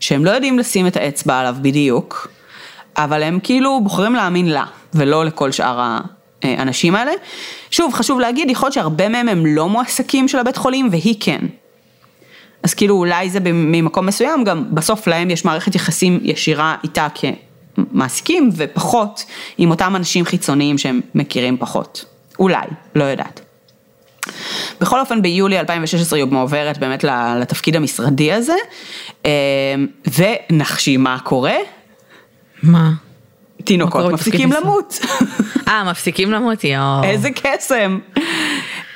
[0.00, 2.28] שהם לא יודעים לשים את האצבע עליו בדיוק,
[2.96, 5.98] אבל הם כאילו בוחרים להאמין לה, ולא לכל שאר
[6.42, 7.12] האנשים האלה.
[7.70, 11.40] שוב, חשוב להגיד, יכול להיות שהרבה מהם הם לא מועסקים של הבית חולים, והיא כן.
[12.62, 17.06] אז כאילו אולי זה ממקום מסוים, גם בסוף להם יש מערכת יחסים ישירה איתה
[17.74, 19.24] כמעסיקים, ופחות
[19.58, 22.04] עם אותם אנשים חיצוניים שהם מכירים פחות.
[22.38, 23.40] אולי, לא יודעת.
[24.80, 27.04] בכל אופן ביולי 2016 היא מועברת באמת
[27.40, 28.54] לתפקיד המשרדי הזה,
[29.26, 29.30] אה,
[30.18, 31.56] ונחשי מה קורה?
[32.62, 32.90] מה?
[33.64, 34.98] תינוקות מפסיקים למות.
[35.68, 37.04] אה, מפסיקים למות, יואו.
[37.04, 37.98] איזה קסם.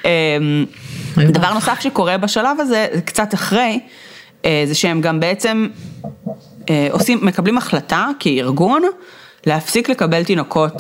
[0.04, 0.64] אמ,
[1.16, 3.80] דבר נוסף שקורה בשלב הזה, קצת אחרי,
[4.44, 5.66] אה, זה שהם גם בעצם
[6.90, 8.82] עושים, מקבלים החלטה כארגון
[9.46, 10.72] להפסיק לקבל תינוקות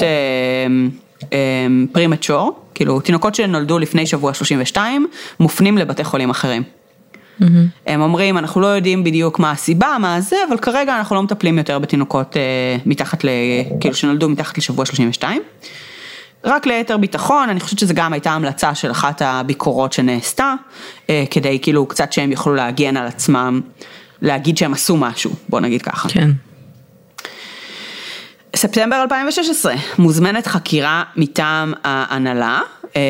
[1.92, 5.06] פרימצ'ור, אה, כאילו תינוקות שנולדו לפני שבוע 32,
[5.40, 6.62] מופנים לבתי חולים אחרים.
[6.62, 7.44] Mm-hmm.
[7.86, 11.58] הם אומרים, אנחנו לא יודעים בדיוק מה הסיבה, מה זה, אבל כרגע אנחנו לא מטפלים
[11.58, 13.28] יותר בתינוקות אה, מתחת ל...
[13.80, 15.42] כאילו שנולדו מתחת לשבוע 32.
[16.44, 20.54] רק ליתר ביטחון, אני חושבת שזה גם הייתה המלצה של אחת הביקורות שנעשתה,
[21.10, 23.60] אה, כדי כאילו קצת שהם יוכלו להגן על עצמם,
[24.24, 26.08] להגיד שהם עשו משהו, בוא נגיד ככה.
[26.08, 26.30] כן.
[28.56, 32.60] ספטמבר 2016, מוזמנת חקירה מטעם ההנהלה,
[32.96, 33.00] אה,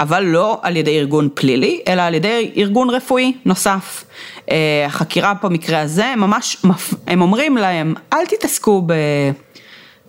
[0.00, 4.04] אבל לא על ידי ארגון פלילי, אלא על ידי ארגון רפואי נוסף.
[4.50, 6.56] אה, החקירה במקרה הזה, ממש,
[7.06, 8.92] הם אומרים להם, אל תתעסקו ב...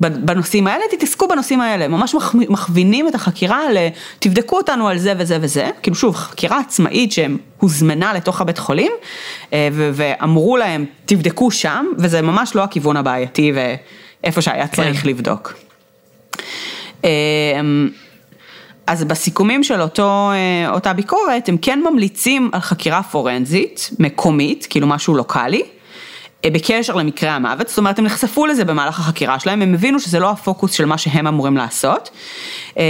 [0.09, 3.77] בנושאים האלה, תתעסקו בנושאים האלה, ממש מכווינים את החקירה ל...
[4.19, 8.91] תבדקו אותנו על זה וזה וזה, כאילו שוב, חקירה עצמאית שהוזמנה לתוך הבית חולים,
[9.53, 15.09] אה, ואמרו להם, תבדקו שם, וזה ממש לא הכיוון הבעייתי ואיפה שהיה צריך כן.
[15.09, 15.53] לבדוק.
[18.87, 24.87] אז בסיכומים של אותו, אה, אותה ביקורת, הם כן ממליצים על חקירה פורנזית, מקומית, כאילו
[24.87, 25.63] משהו לוקאלי,
[26.45, 30.29] בקשר למקרה המוות, זאת אומרת הם נחשפו לזה במהלך החקירה שלהם, הם הבינו שזה לא
[30.29, 32.09] הפוקוס של מה שהם אמורים לעשות,
[32.77, 32.83] אה,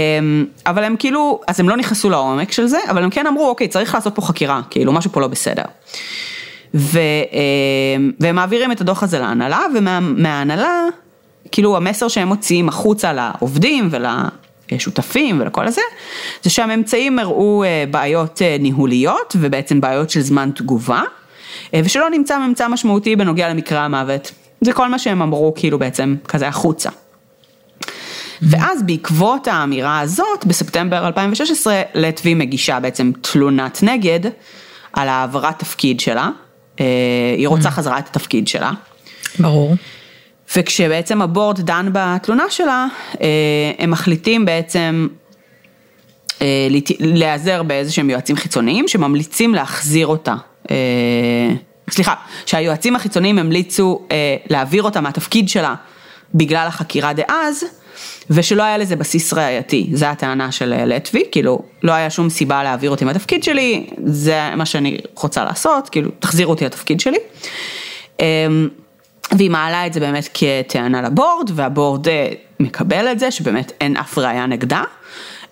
[0.66, 3.68] אבל הם כאילו, אז הם לא נכנסו לעומק של זה, אבל הם כן אמרו, אוקיי,
[3.68, 5.64] צריך לעשות פה חקירה, כאילו משהו פה לא בסדר.
[6.74, 10.86] ו, אה, והם מעבירים את הדוח הזה להנהלה, ומההנהלה,
[11.52, 13.88] כאילו המסר שהם מוציאים החוצה לעובדים
[14.70, 15.80] ולשותפים ולכל הזה,
[16.42, 21.02] זה שהממצאים הראו אה, בעיות אה, ניהוליות ובעצם בעיות של זמן תגובה,
[21.74, 24.32] ושלא נמצא ממצא משמעותי בנוגע למקרה המוות.
[24.60, 26.90] זה כל מה שהם אמרו כאילו בעצם כזה החוצה.
[28.42, 34.20] ואז בעקבות האמירה הזאת, בספטמבר 2016, לטבי מגישה בעצם תלונת נגד
[34.92, 36.30] על העברת תפקיד שלה,
[36.80, 36.84] אה,
[37.36, 38.70] היא רוצה חזרה את התפקיד שלה.
[39.38, 39.74] ברור.
[40.56, 42.86] וכשבעצם הבורד דן בתלונה שלה,
[43.20, 43.26] אה,
[43.78, 45.08] הם מחליטים בעצם
[46.42, 46.68] אה,
[47.00, 50.34] להיעזר באיזה שהם יועצים חיצוניים שממליצים להחזיר אותה.
[51.90, 52.14] סליחה,
[52.46, 54.00] שהיועצים החיצוניים המליצו
[54.50, 55.74] להעביר אותה מהתפקיד שלה
[56.34, 57.64] בגלל החקירה דאז,
[58.30, 62.90] ושלא היה לזה בסיס ראייתי, זו הטענה של לטבי, כאילו לא היה שום סיבה להעביר
[62.90, 67.18] אותי מהתפקיד שלי, זה מה שאני רוצה לעשות, כאילו תחזירו אותי לתפקיד שלי.
[68.20, 68.68] אמ,
[69.32, 72.28] והיא מעלה את זה באמת כטענה לבורד, והבורד אה,
[72.60, 74.82] מקבל את זה, שבאמת אין אף ראייה נגדה.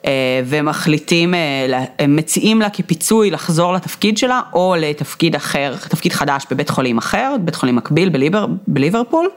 [0.07, 6.47] אה, ומחליטים, אה, הם מציעים לה כפיצוי לחזור לתפקיד שלה או לתפקיד אחר, תפקיד חדש
[6.51, 9.29] בבית חולים אחר, בית חולים מקביל בליבר, בליברפול.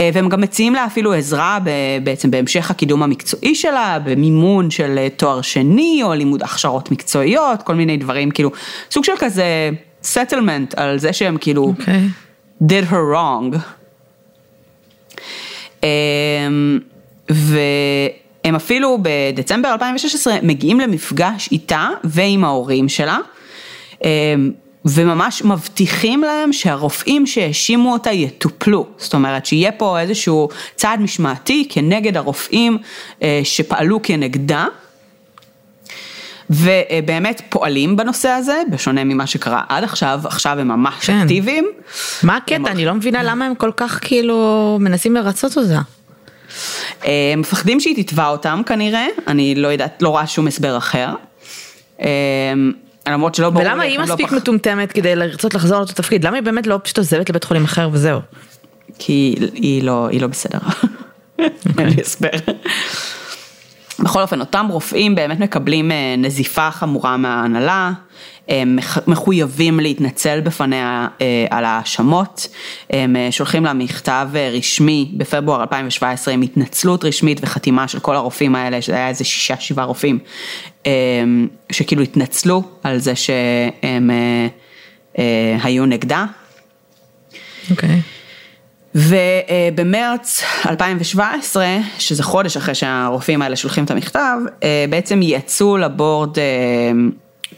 [0.00, 1.58] אה, והם גם מציעים לה אפילו עזרה
[2.02, 7.96] בעצם בהמשך הקידום המקצועי שלה, במימון של תואר שני או לימוד הכשרות מקצועיות, כל מיני
[7.96, 8.50] דברים, כאילו,
[8.90, 9.70] סוג של כזה
[10.02, 11.80] settlement על זה שהם כאילו okay.
[11.80, 12.08] אוקיי.
[12.62, 13.56] did her wrong.
[18.52, 23.18] והם אפילו בדצמבר 2016 מגיעים למפגש איתה ועם ההורים שלה.
[24.04, 24.08] אמ,
[24.84, 32.16] וממש מבטיחים להם שהרופאים שהאשימו אותה יטופלו, זאת אומרת שיהיה פה איזשהו צעד משמעתי כנגד
[32.16, 32.78] הרופאים
[33.22, 34.66] אה, שפעלו כנגדה.
[36.50, 41.20] ובאמת פועלים בנושא הזה, בשונה ממה שקרה עד עכשיו, עכשיו הם ממש כן.
[41.20, 41.66] אקטיביים.
[42.22, 42.54] מה הקטע?
[42.54, 42.66] הם...
[42.66, 45.80] אני לא מבינה למה הם כל כך כאילו מנסים לרצות אותה.
[47.04, 51.08] אה, מפחדים שהיא תתבע אותם כנראה, אני לא יודעת, לא רואה שום הסבר אחר.
[52.00, 52.52] אה,
[53.08, 54.42] למרות שלא ברור ולמה היא לא מספיק לא פח...
[54.42, 56.26] מטומטמת כדי לרצות לחזור לאותו תפקיד?
[56.26, 58.20] למה היא באמת לא פשוט עוזבת לבית חולים אחר וזהו?
[58.98, 60.58] כי היא לא, היא לא בסדר.
[61.78, 62.28] אין לי הסבר.
[64.00, 67.92] בכל אופן, אותם רופאים באמת מקבלים אה, נזיפה חמורה מההנהלה,
[68.48, 72.48] הם מחויבים להתנצל בפניה אה, על ההאשמות,
[72.90, 78.54] הם אה, שולחים לה מכתב רשמי בפברואר 2017 עם התנצלות רשמית וחתימה של כל הרופאים
[78.54, 80.18] האלה, שזה היה איזה שישה שבעה רופאים,
[81.72, 84.10] שכאילו התנצלו על זה שהם
[85.62, 86.24] היו נגדה.
[87.70, 87.88] אוקיי.
[87.88, 88.11] Okay.
[88.94, 91.66] ובמרץ 2017,
[91.98, 96.44] שזה חודש אחרי שהרופאים האלה שולחים את המכתב, אה, בעצם יצאו לבורד אה,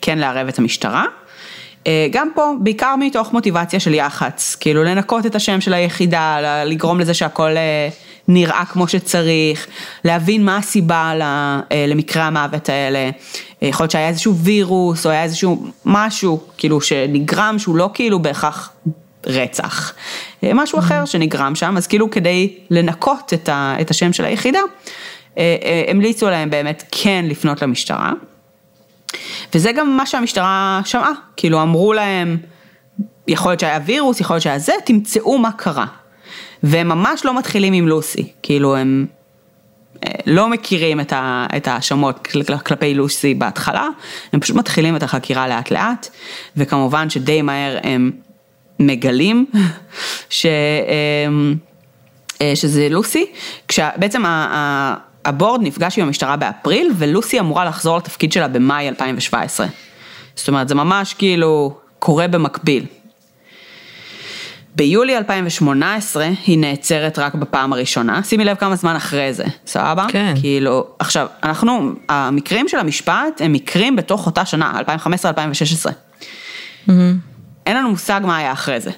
[0.03, 1.05] כן לערב את המשטרה.
[1.87, 7.01] אה, גם פה, בעיקר מתוך מוטיבציה של יח"צ, כאילו לנקות את השם של היחידה, לגרום
[7.01, 7.51] לזה שהכל
[8.29, 9.67] נראה כמו שצריך,
[10.05, 11.13] להבין מה הסיבה
[11.89, 13.11] למקרה המוות האלה,
[13.63, 18.73] יכול להיות שהיה איזשהו וירוס או היה איזשהו משהו, כאילו שנגרם שהוא לא כאילו בהכרח
[19.27, 19.93] רצח,
[20.45, 24.59] אה, משהו אחר שנגרם שם, אז כאילו כדי לנקות את, ה, את השם של היחידה,
[25.39, 28.13] אה, אה, המליצו להם באמת כן לפנות למשטרה.
[29.55, 32.37] וזה גם מה שהמשטרה שמעה, כאילו אמרו להם,
[33.29, 35.87] יכול להיות שהיה וירוס, יכול להיות שהיה זה, תמצאו מה קרה.
[36.63, 39.07] והם ממש לא מתחילים עם לוסי, כאילו הם
[40.27, 41.01] לא מכירים
[41.57, 42.29] את ההאשמות
[42.65, 43.89] כלפי לוסי בהתחלה,
[44.33, 46.09] הם פשוט מתחילים את החקירה לאט לאט,
[46.57, 48.11] וכמובן שדי מהר הם
[48.81, 49.47] מגלים
[50.31, 50.47] ש,
[51.27, 51.55] אמ,
[52.43, 53.27] אה, שזה לוסי,
[53.69, 54.23] כשבעצם
[55.25, 59.67] הבורד נפגש עם המשטרה באפריל ולוסי אמורה לחזור לתפקיד שלה במאי 2017.
[60.37, 62.87] זאת אומרת זה ממש כאילו קורה במקביל.
[64.77, 70.07] ביולי 2018 היא נעצרת רק בפעם הראשונה, שימי לב כמה זמן אחרי זה, סבבה?
[70.09, 70.35] כן.
[70.41, 74.85] כאילו, עכשיו, אנחנו, המקרים של המשפט הם מקרים בתוך אותה שנה, 2015-2016.
[76.89, 76.93] Mm-hmm.
[77.67, 78.91] אין לנו מושג מה היה אחרי זה.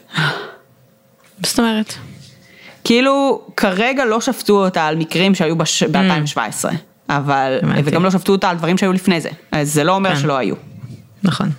[1.42, 1.94] זאת אומרת?
[2.84, 5.82] כאילו, כרגע לא שפטו אותה על מקרים שהיו בש...
[5.82, 5.86] Mm.
[5.90, 6.64] ב-2017,
[7.08, 10.20] אבל, וגם לא שפטו אותה על דברים שהיו לפני זה, אז זה לא אומר כן.
[10.20, 10.54] שלא היו.
[11.22, 11.50] נכון.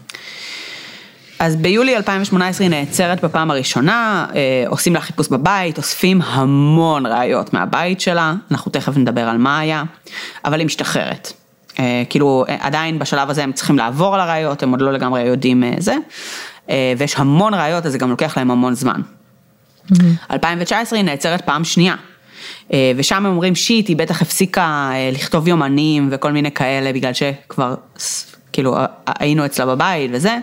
[1.39, 7.53] אז ביולי 2018 היא נעצרת בפעם הראשונה, אה, עושים לה חיפוש בבית, אוספים המון ראיות
[7.53, 9.83] מהבית שלה, אנחנו תכף נדבר על מה היה,
[10.45, 11.33] אבל היא משתחררת.
[11.79, 15.63] אה, כאילו עדיין בשלב הזה הם צריכים לעבור על הראיות, הם עוד לא לגמרי יודעים
[15.79, 15.97] זה, אה,
[16.97, 19.01] ויש המון ראיות, אז זה גם לוקח להם המון זמן.
[20.31, 21.95] 2019 היא נעצרת פעם שנייה.
[22.73, 27.13] אה, ושם הם אומרים שיט, היא בטח הפסיקה אה, לכתוב יומנים וכל מיני כאלה, בגלל
[27.13, 27.75] שכבר,
[28.53, 28.77] כאילו,
[29.19, 30.37] היינו אצלה בבית וזה,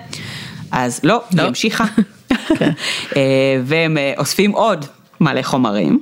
[0.72, 1.42] אז לא, לא.
[1.42, 1.84] היא המשיכה,
[2.58, 2.70] כן.
[3.16, 4.86] אה, והם אה, אוספים עוד
[5.20, 5.98] מלא חומרים.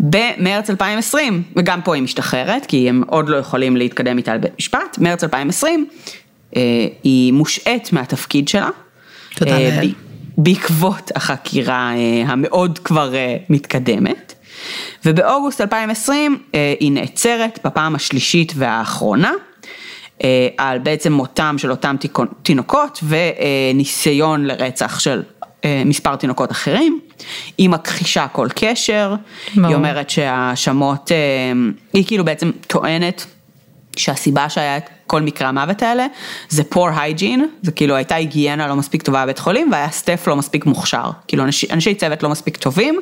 [0.00, 4.98] במרץ 2020, וגם פה היא משתחררת, כי הם עוד לא יכולים להתקדם איתה לבית משפט,
[4.98, 6.04] מרץ 2020, אה,
[7.02, 8.68] היא מושעת מהתפקיד שלה.
[9.34, 9.88] תודה אה, לאל.
[9.88, 9.92] ב-
[10.38, 14.34] בעקבות החקירה אה, המאוד כבר אה, מתקדמת.
[15.04, 19.32] ובאוגוסט 2020 אה, היא נעצרת בפעם השלישית והאחרונה.
[20.24, 21.96] אה, על בעצם מותם של אותם
[22.42, 25.22] תינוקות וניסיון לרצח של
[25.64, 27.00] אה, מספר תינוקות אחרים.
[27.58, 29.14] היא מכחישה כל קשר,
[29.54, 29.66] ברור.
[29.66, 31.16] היא אומרת שההאשמות, אה,
[31.92, 33.26] היא כאילו בעצם טוענת
[33.96, 34.78] שהסיבה שהיה
[35.10, 36.06] כל מקרי המוות האלה
[36.48, 40.36] זה poor hygiene, זה כאילו הייתה היגיינה לא מספיק טובה בבית חולים והיה סטף לא
[40.36, 43.00] מספיק מוכשר, כאילו אנשי, אנשי צוות לא מספיק טובים,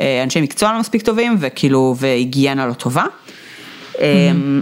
[0.00, 3.04] אה, אנשי מקצוע לא מספיק טובים וכאילו והיגיינה לא טובה.
[4.00, 4.60] אמ,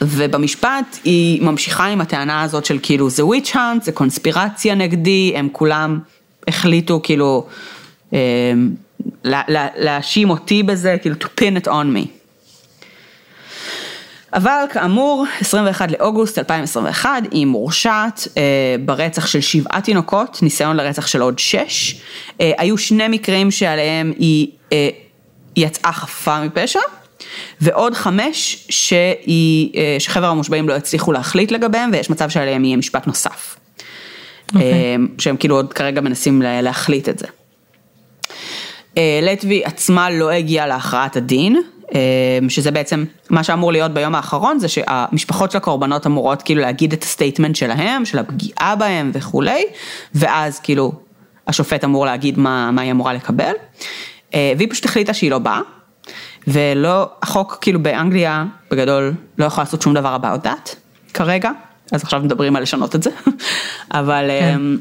[0.00, 5.48] ובמשפט היא ממשיכה עם הטענה הזאת של כאילו זה וויץ' האנט, זה קונספירציה נגדי, הם
[5.52, 5.98] כולם
[6.48, 7.46] החליטו כאילו
[8.12, 8.18] אמ,
[9.24, 12.19] לה- לה- להאשים אותי בזה, כאילו to pin it on me.
[14.34, 18.42] אבל כאמור, 21 לאוגוסט 2021 היא מורשעת אה,
[18.84, 22.00] ברצח של שבעה תינוקות, ניסיון לרצח של עוד שש.
[22.40, 24.88] אה, היו שני מקרים שעליהם היא אה,
[25.56, 26.80] יצאה חפה מפשע,
[27.60, 33.06] ועוד חמש שהיא, אה, שחבר המושבעים לא הצליחו להחליט לגביהם, ויש מצב שעליהם יהיה משפט
[33.06, 33.56] נוסף.
[34.54, 34.72] אוקיי.
[34.72, 37.26] אה, שהם כאילו עוד כרגע מנסים לה- להחליט את זה.
[38.98, 41.62] אה, לטבי עצמה לא הגיעה להכרעת הדין,
[42.48, 47.02] שזה בעצם מה שאמור להיות ביום האחרון, זה שהמשפחות של הקורבנות אמורות כאילו להגיד את
[47.02, 49.64] ה statement שלהם, של הפגיעה בהם וכולי,
[50.14, 50.92] ואז כאילו
[51.46, 53.52] השופט אמור להגיד מה, מה היא אמורה לקבל,
[54.34, 55.60] אה, והיא פשוט החליטה שהיא לא באה,
[56.46, 60.74] ולא, החוק כאילו באנגליה בגדול לא יכול לעשות שום דבר about that
[61.14, 61.50] כרגע,
[61.92, 63.10] אז עכשיו מדברים על לשנות את זה,
[63.90, 64.54] אבל כן.
[64.54, 64.78] אמ,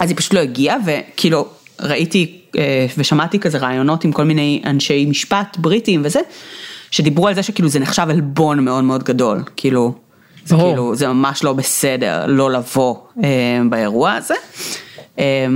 [0.00, 1.48] אז היא פשוט לא הגיעה וכאילו
[1.82, 6.20] ראיתי אה, ושמעתי כזה רעיונות עם כל מיני אנשי משפט בריטים וזה,
[6.90, 9.94] שדיברו על זה שכאילו זה נחשב עלבון מאוד מאוד גדול, כאילו,
[10.44, 10.68] זה ברור.
[10.68, 13.28] כאילו, זה ממש לא בסדר לא לבוא אה,
[13.70, 14.34] באירוע הזה.
[15.18, 15.46] אה,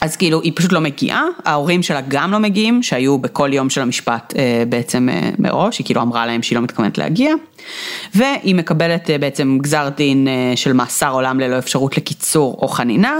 [0.00, 3.80] אז כאילו היא פשוט לא מגיעה, ההורים שלה גם לא מגיעים, שהיו בכל יום של
[3.80, 7.34] המשפט אה, בעצם אה, מראש, היא כאילו אמרה להם שהיא לא מתכוונת להגיע,
[8.14, 13.16] והיא מקבלת אה, בעצם גזר דין של מאסר עולם ללא אפשרות לקיצור או חנינה,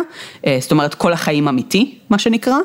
[0.60, 2.56] זאת אומרת כל החיים אמיתי, מה שנקרא.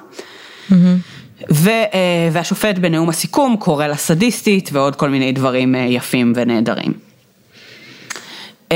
[1.51, 6.93] ו, אה, והשופט בנאום הסיכום קורא לה סדיסטית ועוד כל מיני דברים יפים ונהדרים.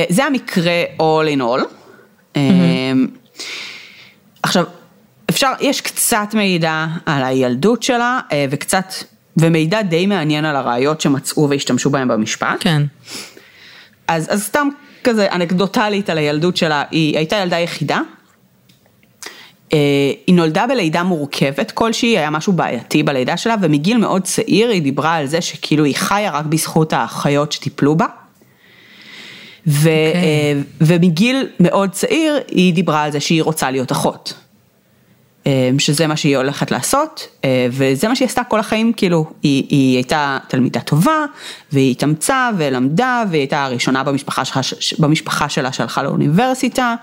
[0.10, 1.64] זה המקרה all in all.
[2.36, 2.92] אה,
[4.44, 4.64] עכשיו,
[5.38, 8.94] אפשר, יש קצת מידע על הילדות שלה אה, וקצת,
[9.38, 12.58] ומידע די מעניין על הראיות שמצאו והשתמשו בהם במשפט.
[12.60, 12.84] כן.
[14.08, 14.68] אז, אז סתם
[15.04, 18.00] כזה אנקדוטלית על הילדות שלה, היא הייתה ילדה יחידה.
[19.74, 19.78] אה,
[20.28, 25.16] היא נולדה בלידה מורכבת כלשהי, היה משהו בעייתי בלידה שלה, ומגיל מאוד צעיר היא דיברה
[25.16, 28.06] על זה שכאילו היא חיה רק בזכות האחיות שטיפלו בה.
[29.68, 30.14] ו, אוקיי.
[30.14, 34.34] אה, ומגיל מאוד צעיר היא דיברה על זה שהיא רוצה להיות אחות.
[35.48, 39.64] אה, שזה מה שהיא הולכת לעשות, אה, וזה מה שהיא עשתה כל החיים, כאילו, היא,
[39.70, 41.26] היא הייתה תלמידה טובה,
[41.72, 46.96] והיא התאמצה ולמדה, והיא הייתה הראשונה במשפחה, שלך, ש- במשפחה שלה שהלכה לאוניברסיטה,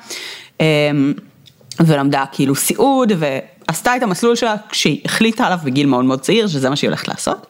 [0.61, 0.67] אה,
[1.81, 6.71] ולמדה כאילו סיעוד, ועשתה את המסלול שלה כשהיא החליטה עליו בגיל מאוד מאוד צעיר, שזה
[6.71, 7.47] מה שהיא הולכת לעשות.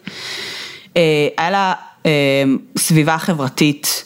[0.97, 1.73] אה, היה לה
[2.07, 2.11] אה,
[2.79, 4.05] סביבה חברתית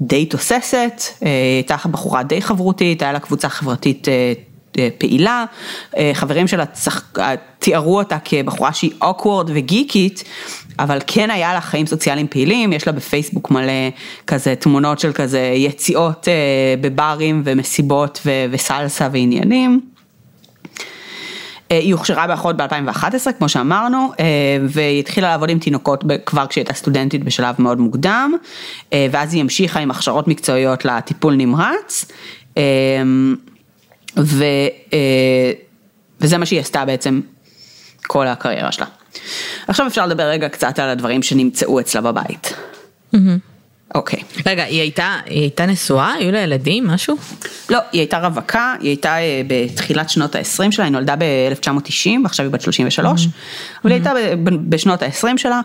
[0.00, 4.08] די תוססת, אה, הייתה בחורה די חברותית, היה לה קבוצה חברתית
[4.98, 5.44] פעילה,
[5.96, 10.24] אה, חברים שלה צח- אה, תיארו אותה כבחורה שהיא אוקוורד וגיקית,
[10.78, 13.72] אבל כן היה לה חיים סוציאליים פעילים, יש לה בפייסבוק מלא
[14.26, 16.34] כזה תמונות של כזה יציאות אה,
[16.80, 19.80] בברים ומסיבות ו- וסלסה ועניינים.
[21.70, 23.04] אה, היא הוכשרה באחות ב-2011,
[23.38, 24.24] כמו שאמרנו, אה,
[24.68, 28.32] והיא התחילה לעבוד עם תינוקות כבר כשהיא הייתה סטודנטית בשלב מאוד מוקדם,
[28.92, 32.04] אה, ואז היא המשיכה עם הכשרות מקצועיות לטיפול נמרץ,
[32.56, 32.62] אה,
[34.18, 34.44] ו,
[34.92, 35.52] אה,
[36.20, 37.20] וזה מה שהיא עשתה בעצם
[38.06, 38.86] כל הקריירה שלה.
[39.68, 42.54] עכשיו אפשר לדבר רגע קצת על הדברים שנמצאו אצלה בבית.
[43.94, 44.18] אוקיי.
[44.46, 46.12] רגע, היא הייתה, היא הייתה נשואה?
[46.12, 46.86] היו לה ילדים?
[46.86, 47.16] משהו?
[47.70, 52.46] לא, היא הייתה רווקה, היא הייתה אה, בתחילת שנות ה-20 שלה, היא נולדה ב-1990 ועכשיו
[52.46, 53.28] היא בת 33,
[53.84, 55.60] אבל היא הייתה ב- ב- בשנות ה-20 שלה.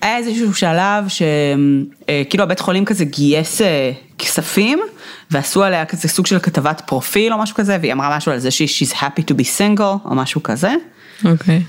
[0.00, 4.80] היה איזשהו שלב שכאילו הבית חולים כזה גייס אה, כספים
[5.30, 8.50] ועשו עליה כזה סוג של כתבת פרופיל או משהו כזה, והיא אמרה משהו על זה
[8.50, 10.74] שהיא she's happy to be single או משהו כזה.
[11.24, 11.62] אוקיי.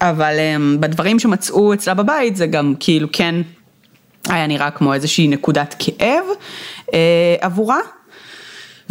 [0.00, 3.34] אבל um, בדברים שמצאו אצלה בבית זה גם כאילו כן
[4.30, 6.24] היה נראה כמו איזושהי נקודת כאב
[6.86, 6.92] uh,
[7.40, 7.78] עבורה.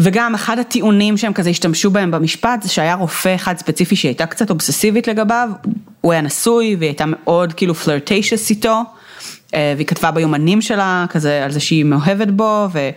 [0.02, 4.26] וגם אחד הטיעונים שהם כזה השתמשו בהם במשפט זה שהיה רופא אחד ספציפי שהיא הייתה
[4.26, 5.50] קצת אובססיבית לגביו,
[6.02, 8.82] הוא היה נשוי והיא הייתה מאוד כאילו flirtatious איתו,
[9.54, 12.90] אה, והיא כתבה ביומנים שלה כזה על זה שהיא מאוהבת בו ו,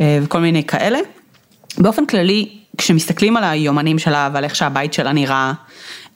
[0.00, 0.98] אה, וכל מיני כאלה.
[1.78, 5.52] באופן כללי, כשמסתכלים על היומנים שלה ועל איך שהבית שלה נראה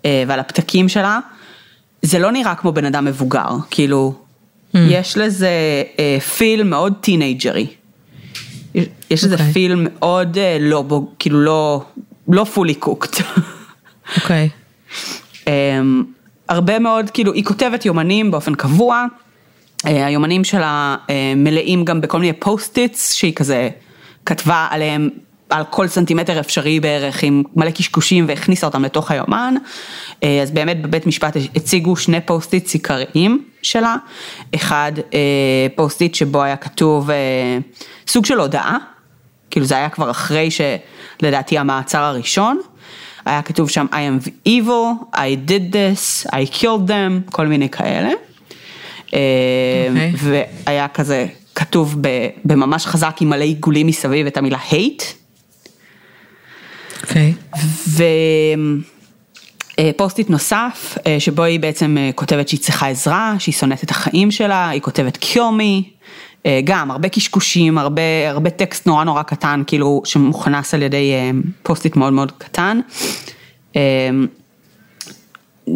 [0.04, 1.18] אה, ועל הפתקים שלה,
[2.02, 4.14] זה לא נראה כמו בן אדם מבוגר, כאילו,
[4.74, 4.78] mm.
[4.88, 5.50] יש לזה
[6.36, 7.66] feel מאוד teenagery.
[8.74, 9.38] יש לזה okay.
[9.38, 9.52] אוקיי.
[9.52, 11.84] feel מאוד לא, בו, כאילו לא,
[12.28, 13.22] לא fully cooked.
[14.16, 14.48] אוקיי.
[15.46, 16.04] אמ,
[16.48, 19.06] הרבה מאוד, כאילו, היא כותבת יומנים באופן קבוע,
[19.84, 20.96] היומנים שלה
[21.36, 23.68] מלאים גם בכל מיני Post-its שהיא כזה
[24.26, 25.08] כתבה עליהם
[25.50, 29.54] על כל סנטימטר אפשרי בערך עם מלא קשקושים והכניסה אותם לתוך היומן.
[30.22, 33.96] אה, אז באמת בבית משפט הציגו שני Post-it עיקריים שלה,
[34.54, 37.16] אחד אה, Post-it שבו היה כתוב אה,
[38.06, 38.76] סוג של הודעה,
[39.50, 42.60] כאילו זה היה כבר אחרי שלדעתי המעצר הראשון,
[43.24, 48.08] היה כתוב שם I am evil, I did this, I killed them, כל מיני כאלה.
[48.08, 49.12] Okay.
[49.90, 50.12] אוקיי.
[50.66, 51.96] והיה כזה כתוב
[52.44, 55.19] בממש חזק עם מלא עיגולים מסביב את המילה hate.
[57.02, 57.34] אוקיי.
[59.90, 63.90] ו Post-it נוסף, אה, שבו היא בעצם אה, כותבת שהיא צריכה עזרה, שהיא שונאת את
[63.90, 65.82] החיים שלה, היא כותבת me,
[66.46, 71.12] אה, גם הרבה קשקושים, הרבה, הרבה טקסט נורא נורא קטן, כאילו שמוכנס על ידי
[71.62, 72.80] פוסט-איט מאוד מאוד קטן.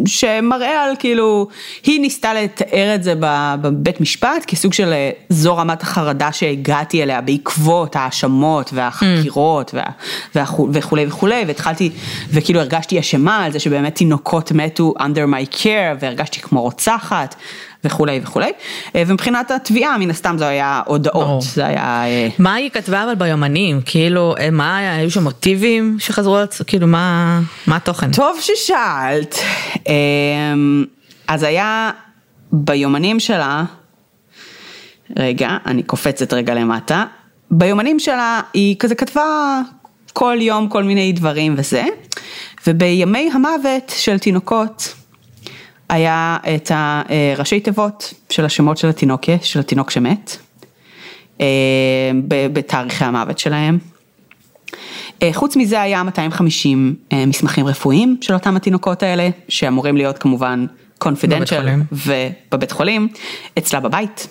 [0.05, 1.47] שמראה על כאילו,
[1.83, 3.13] היא ניסתה לתאר את זה
[3.61, 9.77] בבית משפט כסוג של אה, זו רמת החרדה שהגעתי אליה בעקבות ההאשמות והחקירות mm.
[10.35, 11.89] וה, וכולי וכולי והתחלתי
[12.29, 17.35] וכאילו הרגשתי אשמה על זה שבאמת תינוקות מתו under my care והרגשתי כמו רוצחת
[17.85, 18.51] וכולי וכולי,
[18.95, 22.03] אה, ומבחינת התביעה מן הסתם זה היה הודעות, זה היה...
[22.05, 27.39] אה, מה היא כתבה אבל ביומנים, כאילו, אה, מה, היו שם מוטיבים שחזרו, כאילו, מה,
[27.67, 28.11] מה התוכן?
[28.11, 29.35] טוב ששאלת,
[31.27, 31.91] אז היה
[32.51, 33.63] ביומנים שלה,
[35.17, 37.05] רגע, אני קופצת רגע למטה,
[37.51, 39.61] ביומנים שלה היא כזה כתבה
[40.13, 41.85] כל יום כל מיני דברים וזה,
[42.67, 44.93] ובימי המוות של תינוקות,
[45.89, 50.37] היה את הראשי תיבות של השמות של התינוקה, של התינוק שמת,
[51.41, 51.45] אה,
[52.53, 53.77] בתאריכי המוות שלהם.
[55.23, 60.65] אה, חוץ מזה היה 250 אה, מסמכים רפואיים של אותם התינוקות האלה, שאמורים להיות כמובן
[60.97, 63.07] קונפידנציאל ובבית חולים,
[63.57, 64.27] אצלה בבית.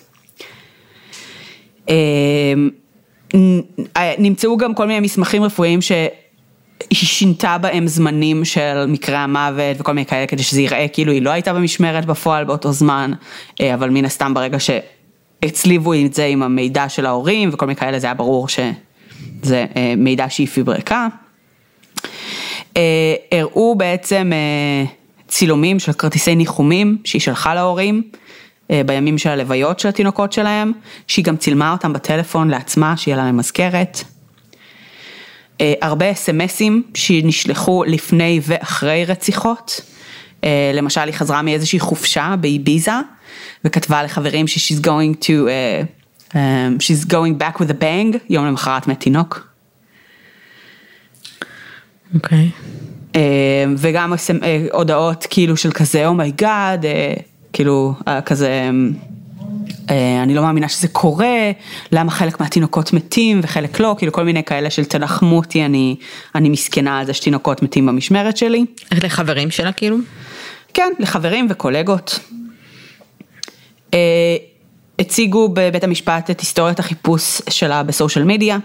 [4.18, 5.92] נמצאו גם כל מיני מסמכים רפואיים ש...
[6.90, 11.22] היא שינתה בהם זמנים של מקרה המוות וכל מיני כאלה כדי שזה ייראה כאילו היא
[11.22, 13.12] לא הייתה במשמרת בפועל באותו זמן,
[13.60, 17.98] אה, אבל מן הסתם ברגע שהצליבו את זה עם המידע של ההורים וכל מיני כאלה
[17.98, 21.08] זה היה ברור שזה אה, מידע שהיא פיברקה.
[22.76, 24.32] אה, הראו בעצם
[25.28, 28.02] צילומים של כרטיסי ניחומים שהיא שלחה להורים.
[28.86, 30.72] בימים של הלוויות של התינוקות שלהם,
[31.06, 34.04] שהיא גם צילמה אותם בטלפון לעצמה, שיהיה לה ממזכרת.
[35.60, 39.80] אה, הרבה אסמסים שנשלחו לפני ואחרי רציחות.
[40.44, 42.92] אה, למשל היא חזרה מאיזושהי חופשה באיביזה
[43.64, 46.34] וכתבה לחברים ש- she's going to, uh, um,
[46.78, 49.48] she's going back with a bang, יום למחרת מת תינוק.
[52.14, 52.50] אוקיי.
[52.50, 53.16] Okay.
[53.78, 54.12] וגם
[54.72, 57.94] הודעות כאילו של כזה oh my God, oh כאילו
[58.24, 58.70] כזה אה,
[60.22, 61.50] אני לא מאמינה שזה קורה,
[61.92, 65.96] למה חלק מהתינוקות מתים וחלק לא, כאילו כל מיני כאלה של תנחמו אותי, אני,
[66.34, 68.64] אני מסכנה על זה שתינוקות מתים במשמרת שלי.
[68.92, 69.96] לחברים שלה כאילו?
[70.74, 72.18] כן, לחברים וקולגות.
[73.94, 74.36] אה,
[74.98, 78.58] הציגו בבית המשפט את היסטוריית החיפוש שלה בסושיאל מדיה,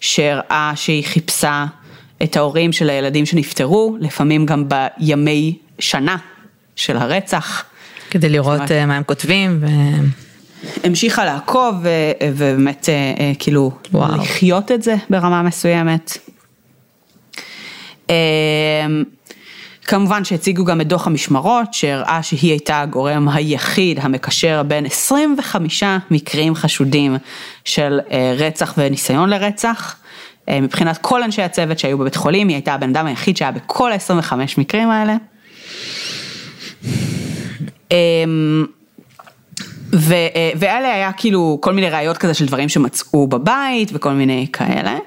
[0.00, 1.64] שהראה שהיא חיפשה
[2.22, 6.16] את ההורים של הילדים שנפטרו, לפעמים גם בימי שנה
[6.76, 7.64] של הרצח.
[8.10, 8.78] כדי לראות שמה...
[8.78, 9.58] אה, מה הם כותבים.
[9.60, 9.66] ו...
[10.84, 11.74] המשיכה לעקוב
[12.34, 14.16] ובאמת אה, אה, כאילו וואו.
[14.16, 16.18] לחיות את זה ברמה מסוימת.
[18.10, 18.14] אה,
[19.84, 26.54] כמובן שהציגו גם את דוח המשמרות שהראה שהיא הייתה הגורם היחיד המקשר בין 25 מקרים
[26.54, 27.16] חשודים
[27.64, 28.00] של
[28.38, 29.96] רצח וניסיון לרצח.
[30.50, 34.32] מבחינת כל אנשי הצוות שהיו בבית חולים היא הייתה הבן אדם היחיד שהיה בכל ה-25
[34.58, 35.16] מקרים האלה.
[39.94, 44.46] ו, אה, ואלה היה כאילו כל מיני ראיות כזה של דברים שמצאו בבית וכל מיני
[44.52, 44.98] כאלה.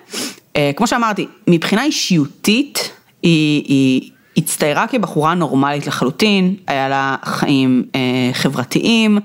[0.55, 2.91] אה, כמו שאמרתי, מבחינה אישיותית
[3.23, 7.99] היא, היא הצטיירה כבחורה נורמלית לחלוטין, היה לה חיים אה,
[8.33, 9.19] חברתיים,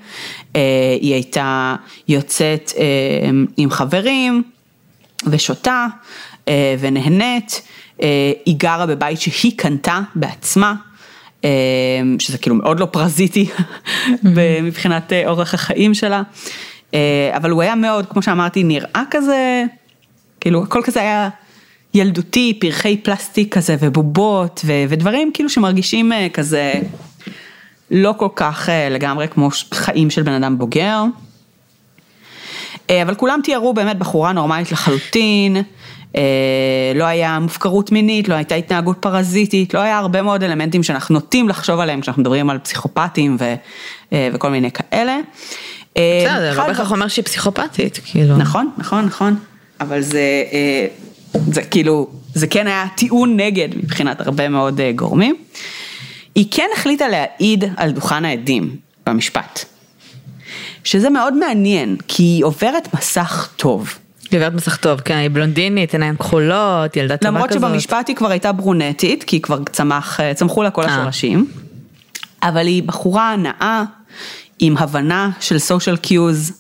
[1.01, 1.77] היא הייתה
[2.09, 2.73] יוצאת
[3.57, 4.43] עם חברים
[5.27, 5.87] ושותה,
[6.81, 7.63] ונהנית,
[8.47, 10.75] היא גרה בבית שהיא קנתה בעצמה,
[12.19, 13.49] שזה כאילו מאוד לא פרזיטי
[14.63, 16.23] מבחינת אה, אורח החיים שלה,
[16.95, 19.65] אה, אבל הוא היה מאוד, כמו שאמרתי, נראה כזה,
[20.41, 21.29] כאילו הכל כזה היה
[21.95, 26.73] ילדותי, פרחי פלסטיק כזה ובובות ו- ודברים כאילו שמרגישים אה, כזה
[27.91, 31.05] לא כל כך לגמרי כמו חיים של בן אדם בוגר.
[33.03, 35.57] אבל כולם תיארו באמת בחורה נורמלית לחלוטין,
[36.95, 41.49] לא היה מופקרות מינית, לא הייתה התנהגות פרזיטית, לא היה הרבה מאוד אלמנטים שאנחנו נוטים
[41.49, 43.55] לחשוב עליהם כשאנחנו מדברים על פסיכופטים ו-
[44.13, 45.19] אה, וכל מיני כאלה.
[45.97, 48.37] אה, בסדר, זה לא בהכרח אומר שהיא פסיכופתית, כאילו.
[48.37, 49.37] נכון, נכון, נכון,
[49.81, 50.87] אבל זה, אה,
[51.53, 55.37] זה כאילו, זה כן היה טיעון נגד מבחינת הרבה מאוד אה, גורמים.
[56.35, 59.65] היא כן החליטה להעיד על דוכן העדים במשפט.
[60.85, 63.95] שזה מאוד מעניין, כי היא עוברת מסך טוב.
[64.33, 67.61] גברת מסך טוב, כן, היא בלונדינית, עיניים כחולות, ילדה טובה למרות כזאת.
[67.63, 70.95] שבמשפט היא כבר הייתה ברונטית, כי כבר צמח, אה, צמחו לה כל אה.
[70.95, 71.47] השורשים.
[72.43, 73.85] אבל היא בחורה נאה,
[74.59, 76.53] עם הבנה של social cues,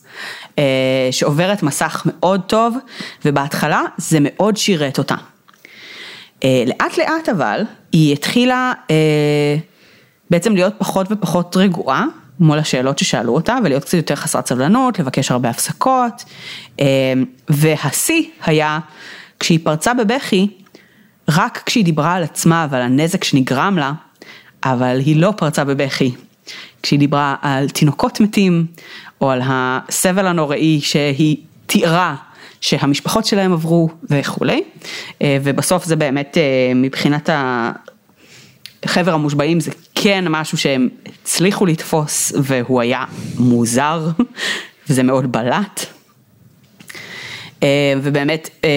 [0.59, 0.65] אה,
[1.11, 2.77] שעוברת מסך מאוד טוב,
[3.25, 5.15] ובהתחלה זה מאוד שירת אותה.
[6.45, 7.63] אה, לאט לאט אבל,
[7.93, 9.57] היא התחילה אה,
[10.31, 12.05] בעצם להיות פחות ופחות רגועה
[12.41, 16.25] מול השאלות ששאלו אותה, ולהיות קצת יותר חסרת סבלנות, לבקש הרבה הפסקות,
[16.81, 16.87] אה,
[17.49, 18.79] והשיא היה
[19.41, 20.49] כשהיא פרצה בבכי,
[21.29, 23.93] רק כשהיא דיברה על עצמה ועל הנזק שנגרם לה,
[24.65, 26.13] אבל היא לא פרצה בבכי.
[26.83, 28.67] כשהיא דיברה על תינוקות מתים,
[29.21, 31.37] או על הסבל הנוראי שהיא
[31.67, 32.15] תיארה
[32.61, 34.63] שהמשפחות שלהם עברו וכולי,
[35.23, 37.31] אה, ובסוף זה באמת אה, מבחינת
[38.87, 40.89] חבר המושבעים זה כן משהו שהם
[41.23, 43.05] הצליחו לתפוס והוא היה
[43.39, 44.09] מוזר
[44.89, 45.87] וזה מאוד בלט.
[47.63, 48.71] אה, ובאמת אה,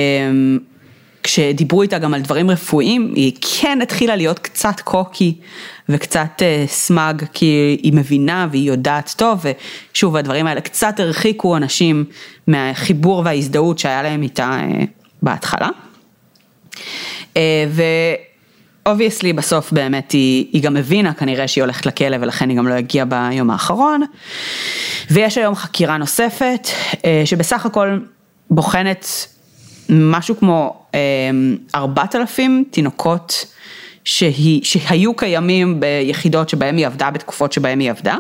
[1.24, 5.36] כשדיברו איתה גם על דברים רפואיים היא כן התחילה להיות קצת קוקי
[5.90, 9.46] וקצת אה, סמאג כי היא מבינה והיא יודעת טוב
[9.94, 12.06] ושוב הדברים האלה קצת הרחיקו אנשים
[12.48, 14.62] מהחיבור וההזדהות שהיה להם איתה
[15.22, 15.70] בהתחלה.
[17.70, 17.84] ו...
[18.86, 22.74] obviously בסוף באמת היא, היא גם הבינה כנראה שהיא הולכת לכלא ולכן היא גם לא
[22.74, 24.02] הגיעה ביום האחרון.
[25.12, 26.68] ויש היום חקירה נוספת
[27.26, 28.00] שבסך הכל
[28.50, 29.08] בוחנת
[29.90, 30.86] משהו כמו
[31.76, 33.46] ארבעת אלפים תינוקות
[34.06, 38.18] שהיא, שהיו קיימים ביחידות שבהם היא עבדה בתקופות שבהם היא עבדה.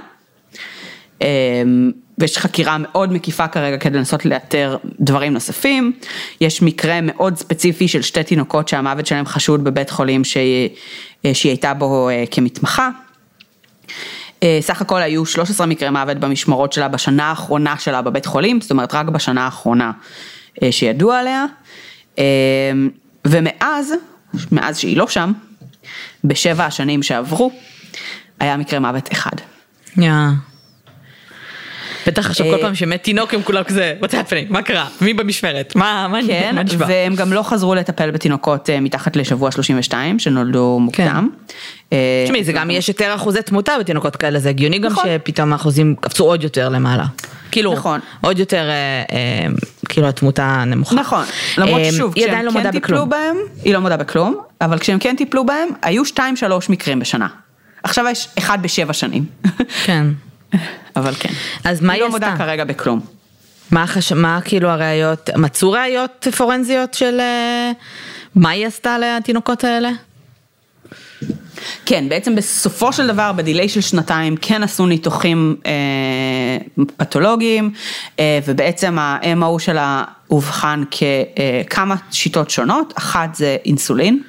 [2.17, 5.91] ויש חקירה מאוד מקיפה כרגע כדי לנסות לאתר דברים נוספים.
[6.41, 10.69] יש מקרה מאוד ספציפי של שתי תינוקות שהמוות שלהם חשוד בבית חולים שהיא,
[11.33, 12.89] שהיא הייתה בו כמתמחה.
[14.59, 18.93] סך הכל היו 13 מקרי מוות במשמרות שלה בשנה האחרונה שלה בבית חולים, זאת אומרת
[18.93, 19.91] רק בשנה האחרונה
[20.71, 21.45] שידוע עליה.
[23.27, 23.93] ומאז,
[24.51, 25.31] מאז שהיא לא שם,
[26.23, 27.51] בשבע השנים שעברו,
[28.39, 29.31] היה מקרה מוות אחד.
[29.97, 30.52] Yeah.
[32.07, 35.75] בטח עכשיו כל פעם שמת תינוק הם כולם כזה, what's happening, מה קרה, מי במשמרת,
[35.75, 36.85] מה, כן, נשבע.
[36.89, 41.29] והם גם לא חזרו לטפל בתינוקות מתחת לשבוע 32 שנולדו מוקדם.
[42.25, 45.05] תשמעי, זה גם יש יותר אחוזי תמותה בתינוקות כאלה, זה הגיוני גם נכון.
[45.05, 47.05] שפתאום האחוזים קפצו עוד יותר למעלה.
[47.51, 47.99] כאילו, נכון.
[48.21, 49.47] עוד יותר, אה, אה,
[49.89, 50.95] כאילו התמותה נמוכה.
[50.95, 51.25] נכון,
[51.57, 53.05] למרות אה, ששוב, כשהם לא כן טיפלו.
[53.05, 56.19] בהם, היא לא מודה בכלום, אבל כשהם כן טיפלו בהם, היו 2-3
[56.69, 57.27] מקרים בשנה.
[57.83, 59.25] עכשיו יש אחד בשבע שנים.
[59.85, 60.05] כן.
[60.95, 61.29] אבל כן.
[61.63, 62.45] אז מה היא היא לא מודה עשתה?
[62.45, 62.99] כרגע בכלום.
[63.71, 64.11] מה, חש...
[64.11, 67.71] מה כאילו הראיות, מצאו ראיות פורנזיות של אה,
[68.35, 69.89] מה היא עשתה לתינוקות האלה?
[71.85, 77.71] כן, בעצם בסופו של דבר, בדיליי של שנתיים, כן עשו ניתוחים אה, פתולוגיים,
[78.19, 80.83] אה, ובעצם ה-MO שלה אובחן
[81.69, 84.21] ככמה שיטות שונות, אחת זה אינסולין.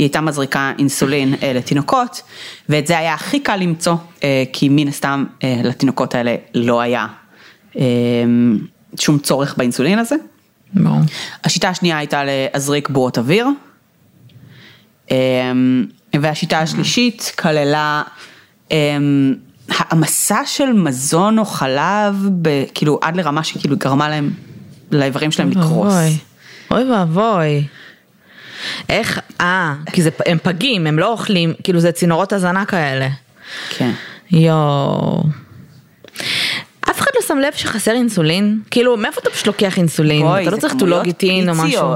[0.00, 2.22] היא הייתה מזריקה אינסולין אה, לתינוקות,
[2.68, 3.94] ואת זה היה הכי קל למצוא,
[4.24, 7.06] אה, כי מן הסתם אה, לתינוקות האלה לא היה
[9.00, 10.14] שום צורך באינסולין הזה.
[10.74, 10.98] ברור.
[11.44, 13.46] השיטה השנייה הייתה להזריק בועות אוויר.
[16.20, 18.02] והשיטה השלישית כללה
[19.68, 24.30] העמסה של מזון או חלב, ב- כאילו עד לרמה שכאילו גרמה להם,
[24.90, 25.94] לאיברים שלהם לקרוס.
[26.70, 27.66] אוי ואבוי.
[28.88, 33.08] איך, אה, כי זה, הם פגים, הם לא אוכלים, כאילו זה צינורות הזנה כאלה.
[33.70, 33.90] כן.
[34.30, 35.22] יואו.
[36.90, 38.60] אף אחד לא שם לב שחסר אינסולין?
[38.70, 40.22] כאילו, מאיפה אתה פשוט לוקח אינסולין?
[40.22, 41.94] בואי, אתה לא צריך טולוגיטין או משהו.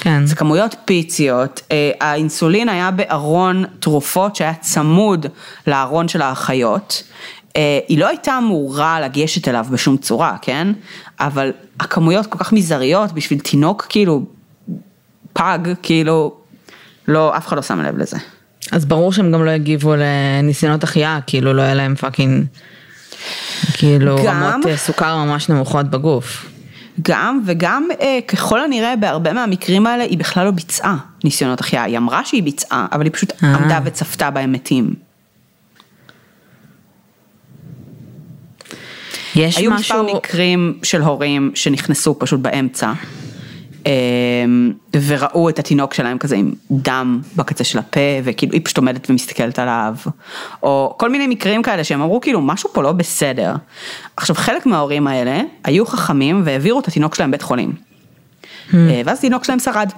[0.00, 0.26] כן.
[0.26, 5.26] זה כמויות פיציות, אה, האינסולין היה בארון תרופות שהיה צמוד
[5.66, 7.02] לארון של האחיות.
[7.56, 10.72] אה, היא לא הייתה אמורה לגשת אליו בשום צורה, כן?
[11.20, 14.22] אבל הכמויות כל כך מזעריות בשביל תינוק כאילו
[15.34, 16.34] פג, כאילו,
[17.08, 18.16] לא, אף אחד לא שם לב לזה.
[18.72, 22.46] אז ברור שהם גם לא יגיבו לניסיונות החייאה, כאילו לא יהיה להם fucking,
[23.72, 26.46] כאילו גם- רמות אה, סוכר ממש נמוכות בגוף.
[27.02, 31.98] גם וגם אה, ככל הנראה בהרבה מהמקרים האלה היא בכלל לא ביצעה ניסיונות החייאה, היא
[31.98, 33.54] אמרה שהיא ביצעה, אבל היא פשוט אה.
[33.54, 34.94] עמדה וצפתה בהם מתים.
[39.36, 42.92] יש היו משהו, מספר מקרים של הורים שנכנסו פשוט באמצע,
[45.06, 49.58] וראו את התינוק שלהם כזה עם דם בקצה של הפה, וכאילו היא פשוט עומדת ומסתכלת
[49.58, 49.94] עליו,
[50.62, 53.54] או כל מיני מקרים כאלה שהם אמרו כאילו משהו פה לא בסדר.
[54.16, 57.72] עכשיו חלק מההורים האלה היו חכמים והעבירו את התינוק שלהם בית חולים,
[58.74, 59.90] אה, ואז התינוק שלהם שרד.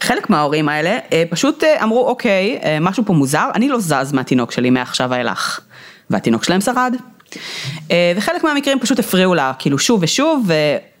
[0.00, 4.52] חלק מההורים האלה אה, פשוט אה, אמרו אוקיי, משהו פה מוזר, אני לא זז מהתינוק
[4.52, 5.60] שלי מעכשיו ואילך.
[6.10, 6.94] והתינוק שלהם שרד.
[8.16, 10.50] וחלק מהמקרים פשוט הפריעו לה, כאילו שוב ושוב,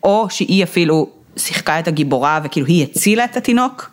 [0.02, 3.90] או שהיא אפילו שיחקה את הגיבורה וכאילו היא הצילה את התינוק,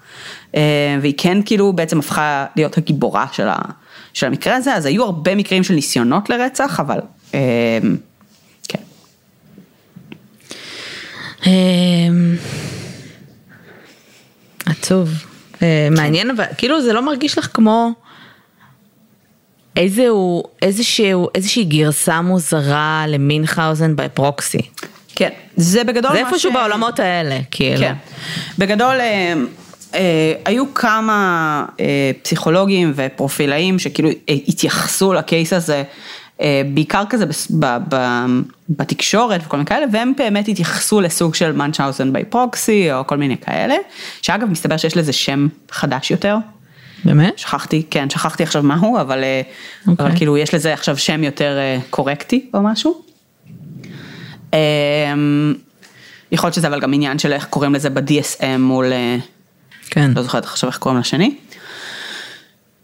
[0.56, 0.62] אה,
[1.02, 3.72] והיא כן כאילו בעצם הפכה להיות הגיבורה של, ה-
[4.14, 7.00] של המקרה הזה, אז היו הרבה מקרים של ניסיונות לרצח, אבל
[7.34, 7.40] אה,
[8.68, 8.80] כן.
[11.46, 12.36] אמ,
[14.66, 15.10] עצוב,
[15.62, 17.92] אה, מעניין אבל כאילו זה לא מרגיש לך כמו
[19.76, 24.62] איזהו, איזשהו, איזושהי גרסה מוזרה למינכאוזן בפרוקסי.
[25.18, 27.80] כן, זה בגדול זה איפשהו ש- בעולמות האלה, כאילו.
[27.80, 27.93] כן.
[28.57, 29.34] בגדול, אה,
[29.95, 31.86] אה, היו כמה אה,
[32.22, 34.13] פסיכולוגים ופרופילאים שכאילו אה,
[34.47, 35.84] התייחסו לקייס הזה,
[36.41, 38.26] אה, בעיקר כזה בס- ב, ב,
[38.70, 43.38] בתקשורת וכל מיני כאלה, והם באמת התייחסו לסוג של מנצ'אוזן בי פרוקסי או כל מיני
[43.38, 43.76] כאלה,
[44.22, 46.38] שאגב מסתבר שיש לזה שם חדש יותר.
[47.03, 47.39] באמת?
[47.39, 49.41] שכחתי, כן, שכחתי עכשיו מהו, אבל, אה,
[49.88, 50.05] אוקיי.
[50.05, 53.07] אבל כאילו יש לזה עכשיו שם יותר אה, קורקטי או משהו.
[54.54, 55.14] אה,
[56.32, 59.18] יכול להיות שזה אבל גם עניין של איך קוראים לזה ב-DSM מול, אה,
[59.89, 60.12] כן.
[60.16, 61.36] לא זוכרת עכשיו איך קוראים לשני.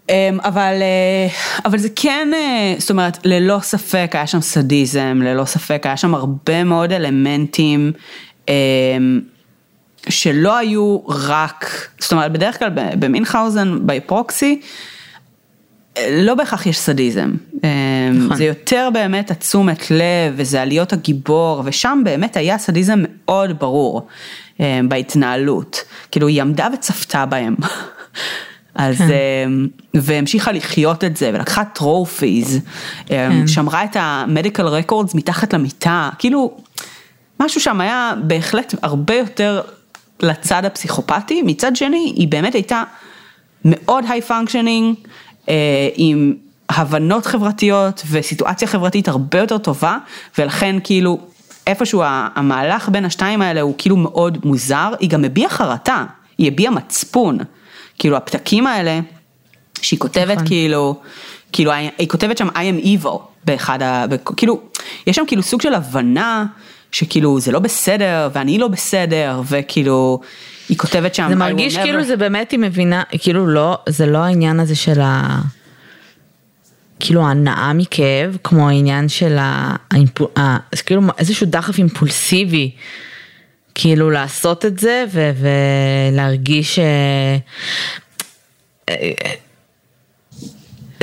[0.10, 1.28] אה, אבל, אה,
[1.66, 6.16] אבל זה כן, אה, זאת אומרת, ללא ספק היה שם סדיזם, ללא ספק היה שם
[6.16, 7.92] הרבה מאוד אלמנטים
[8.50, 8.54] אה,
[10.10, 14.68] שלא היו רק, זאת אומרת, בדרך כלל במינכאוזן, בפרוקסי, אה,
[16.12, 17.32] לא בהכרח יש סדיזם.
[17.64, 17.70] אה,
[18.14, 18.38] נכון.
[18.38, 24.08] זה יותר באמת התשומת לב, וזה עליות הגיבור, ושם באמת היה סדיזם מאוד ברור
[24.60, 25.84] אה, בהתנהלות.
[26.12, 27.56] כאילו, היא עמדה וצפתה בהם.
[28.76, 29.04] אז, כן.
[29.04, 29.46] אה,
[29.94, 32.60] והמשיכה לחיות את זה, ולקחה טרופיז,
[33.06, 33.48] כן.
[33.48, 36.58] שמרה את המדיקל רקורדס מתחת למיטה, כאילו,
[37.40, 39.62] משהו שם היה בהחלט הרבה יותר
[40.20, 42.84] לצד הפסיכופתי, מצד שני היא באמת הייתה
[43.66, 44.96] מאוד high functioning,
[45.96, 46.34] עם
[46.70, 49.98] הבנות חברתיות וסיטואציה חברתית הרבה יותר טובה,
[50.38, 51.20] ולכן כאילו
[51.68, 56.06] איפשהו המהלך בין השתיים האלה הוא כאילו מאוד מוזר, היא גם הביעה חרטה,
[56.38, 57.38] היא הביעה מצפון,
[58.00, 59.00] כאילו הפתקים האלה,
[59.82, 60.48] שהיא כותבת נכון.
[60.48, 61.02] כאילו,
[61.52, 64.06] כאילו היא כותבת שם I am evil באחד ה...
[64.38, 64.62] כאילו,
[65.08, 66.46] יש שם כאילו סוג של הבנה
[66.92, 70.20] שכאילו זה לא בסדר ואני לא בסדר וכאילו,
[70.70, 74.18] היא כותבת שם זה מרגיש never- כאילו זה באמת היא מבינה, כאילו לא, זה לא
[74.18, 75.40] העניין הזה של ה...
[77.00, 79.76] כאילו ההנאה מכאב, כמו העניין של ה...
[79.92, 80.28] האימפול...
[80.38, 80.58] ה...
[80.76, 82.72] זה כאילו איזשהו דחף אימפולסיבי,
[83.76, 85.32] כאילו לעשות את זה ו...
[86.12, 86.80] ולהרגיש...
[86.80, 87.38] אה,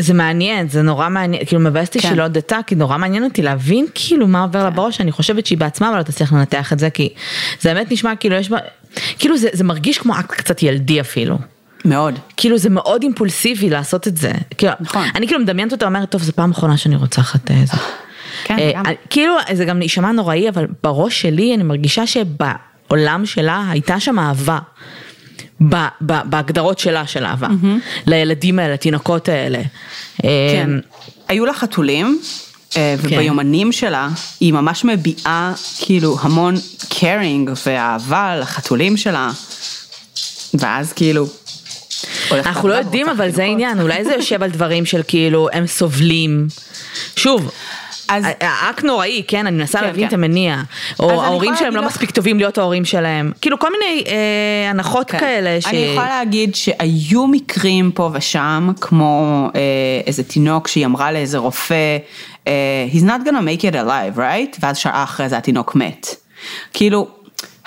[0.01, 2.09] זה מעניין, זה נורא מעניין, כאילו מבאס אותי כן.
[2.09, 5.47] שהיא לא הודתה, כי נורא מעניין אותי להבין כאילו מה עובר לה בראש, אני חושבת
[5.47, 7.09] שהיא בעצמה אבל לא תצליח לנתח את זה, כי
[7.61, 8.59] זה באמת נשמע כאילו יש בה,
[9.19, 11.39] כאילו זה, זה מרגיש כמו אקט קצת ילדי אפילו.
[11.85, 12.19] מאוד.
[12.37, 14.33] כאילו זה מאוד אימפולסיבי לעשות את זה.
[14.59, 15.03] כאילו, נכון.
[15.15, 17.77] אני כאילו מדמיינת אותה אומרת, טוב, זו פעם אחרונה שאני רוצחת אה, זה.
[18.45, 18.85] כן, אה, גם.
[19.11, 24.59] כאילו, זה גם יישמע נוראי, אבל בראש שלי אני מרגישה שבעולם שלה הייתה שם אהבה.
[25.69, 27.49] ב- ב- בהגדרות שלה של אהבה.
[28.07, 29.63] לילדים האלה, לתינוקות האלה.
[30.23, 30.25] כן.
[30.25, 30.65] אה,
[31.29, 32.21] היו לה חתולים,
[32.77, 34.09] אה, וביומנים שלה
[34.41, 36.55] היא ממש מביעה כאילו המון
[36.91, 39.31] caring ואהבה לחתולים שלה,
[40.55, 41.27] ואז כאילו...
[42.33, 43.43] אנחנו לא יודעים, אבל זה.
[43.43, 46.47] העניין, אולי זה יושב על דברים של כאילו, הם סובלים.
[47.17, 47.51] שוב,
[48.11, 50.09] אז- האקט נוראי, כן, אני מנסה כן, להבין כן.
[50.09, 50.57] את המניע.
[51.01, 53.33] או ההורים שלהם לא לך- מספיק טובים להיות ההורים שלהם.
[53.41, 55.19] כאילו כל מיני אה, הנחות כן.
[55.19, 55.61] כאלה.
[55.61, 59.61] ש- אני יכולה להגיד שהיו מקרים פה ושם, כמו אה,
[60.07, 61.97] איזה תינוק שהיא אמרה לאיזה רופא,
[62.49, 62.53] אה,
[62.93, 64.57] he's not gonna make it alive, right?
[64.61, 66.07] ואז שעה אחרי זה התינוק מת.
[66.75, 67.09] כאילו,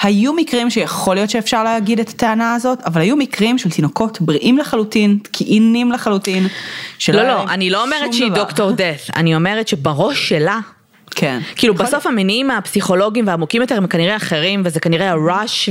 [0.02, 4.58] היו מקרים שיכול להיות שאפשר להגיד את הטענה הזאת, אבל היו מקרים של תינוקות בריאים
[4.58, 6.48] לחלוטין, תקינים לחלוטין,
[7.14, 8.32] לא, לא, אני לא אומרת שהיא.
[8.32, 10.60] דוקטור דף, אני אומרת שבראש שלה,
[11.14, 11.39] כן.
[11.55, 15.70] כאילו בסוף המניעים הפסיכולוגיים והעמוקים יותר הם כנראה אחרים, וזה כנראה הראש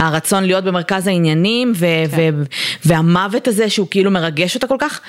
[0.00, 2.34] והרצון להיות במרכז העניינים, ו- כן.
[2.38, 2.42] ו-
[2.84, 5.00] והמוות הזה שהוא כאילו מרגש אותה כל כך,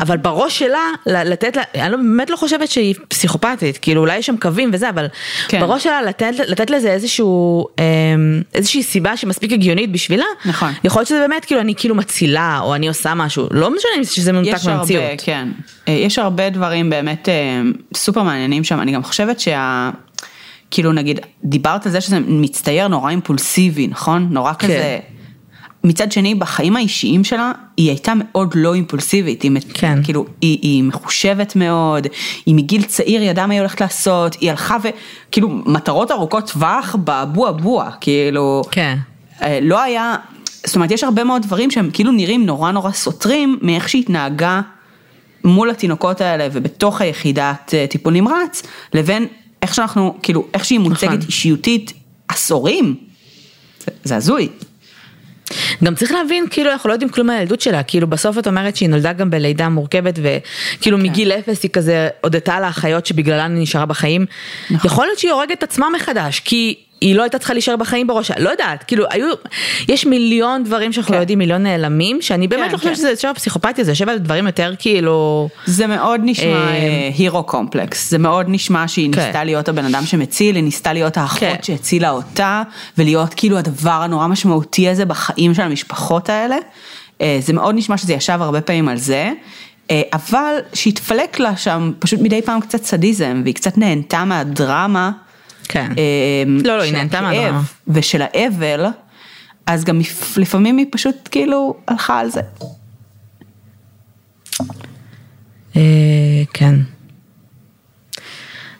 [0.00, 4.26] אבל בראש שלה, לתת לה, אני לא- באמת לא חושבת שהיא פסיכופתית, כאילו אולי יש
[4.26, 5.06] שם קווים וזה, אבל
[5.48, 5.60] כן.
[5.60, 10.72] בראש שלה לתת, לתת לזה איזשהו, אמ, איזושהי סיבה שמספיק הגיונית בשבילה, נכון.
[10.84, 14.32] יכול להיות שזה באמת כאילו אני כאילו מצילה, או אני עושה משהו, לא משנה שזה
[14.32, 15.04] מנותק יש הרבה, מהמציאות.
[15.18, 15.48] כן.
[15.88, 17.62] אה, יש הרבה דברים באמת אה,
[17.94, 19.90] סופר מעניינים שם, אני גם חושבת שה...
[20.70, 24.28] כאילו נגיד, דיברת על זה שזה מצטייר נורא אימפולסיבי, נכון?
[24.30, 24.66] נורא כן.
[24.66, 24.98] כזה...
[25.84, 30.02] מצד שני, בחיים האישיים שלה, היא הייתה מאוד לא אימפולסיבית, היא, כן.
[30.04, 32.06] כאילו, היא, היא מחושבת מאוד,
[32.46, 34.88] היא מגיל צעיר ידעה מה היא הולכת לעשות, היא הלכה ו...
[35.30, 38.62] כאילו, מטרות ארוכות טווח באבו אבוה, כאילו...
[38.70, 38.96] כן.
[39.42, 40.14] אה, לא היה,
[40.66, 44.60] זאת אומרת, יש הרבה מאוד דברים שהם כאילו נראים נורא נורא סותרים מאיך שהיא התנהגה
[45.46, 48.62] מול התינוקות האלה ובתוך היחידת אה, טיפול נמרץ,
[48.94, 49.26] לבין
[49.62, 51.20] איך שאנחנו, כאילו, איך שהיא מוצגת נכון.
[51.26, 51.92] אישיותית
[52.28, 52.94] עשורים.
[53.84, 54.48] זה, זה הזוי.
[55.84, 58.88] גם צריך להבין, כאילו אנחנו לא יודעים כלום מהילדות שלה, כאילו בסוף את אומרת שהיא
[58.88, 61.02] נולדה גם בלידה מורכבת וכאילו כן.
[61.02, 64.26] מגיל אפס היא כזה הודתה לאחיות שבגללן היא נשארה בחיים.
[64.70, 64.90] נכון.
[64.90, 68.36] יכול להיות שהיא הורגת עצמה מחדש, כי היא לא הייתה צריכה להישאר בחיים בראש, שלה,
[68.38, 69.26] לא יודעת, כאילו היו,
[69.88, 71.14] יש מיליון דברים שאנחנו כן.
[71.14, 72.96] לא יודעים, מיליון נעלמים, שאני באמת כן, לא חושבת כן.
[72.96, 78.10] שזה יושב בפסיכופתיה, זה יושב על דברים יותר כאילו, זה מאוד נשמע אה, הירו קומפלקס,
[78.10, 79.20] זה מאוד נשמע שהיא כן.
[79.20, 81.56] ניסתה להיות הבן אדם שמציל, היא ניסתה להיות האחות כן.
[81.62, 82.62] שהצילה אותה,
[82.98, 86.56] ולהיות כאילו הדבר הנורא משמעותי הזה בחיים של המשפחות האלה.
[87.20, 89.32] אה, זה מאוד נשמע שזה ישב הרבה פעמים על זה,
[89.90, 95.10] אה, אבל שהתפלק לה שם פשוט מדי פעם קצת סדיזם, והיא קצת נהנתה מהדרמה.
[95.68, 95.92] כן.
[95.98, 96.02] אה,
[96.64, 97.60] לא, לא, היא נהנתה מהדרמה.
[97.88, 98.84] ושל האבל,
[99.66, 102.40] אז גם לפ- לפעמים היא פשוט כאילו הלכה על זה.
[105.76, 105.82] אה,
[106.52, 106.74] כן.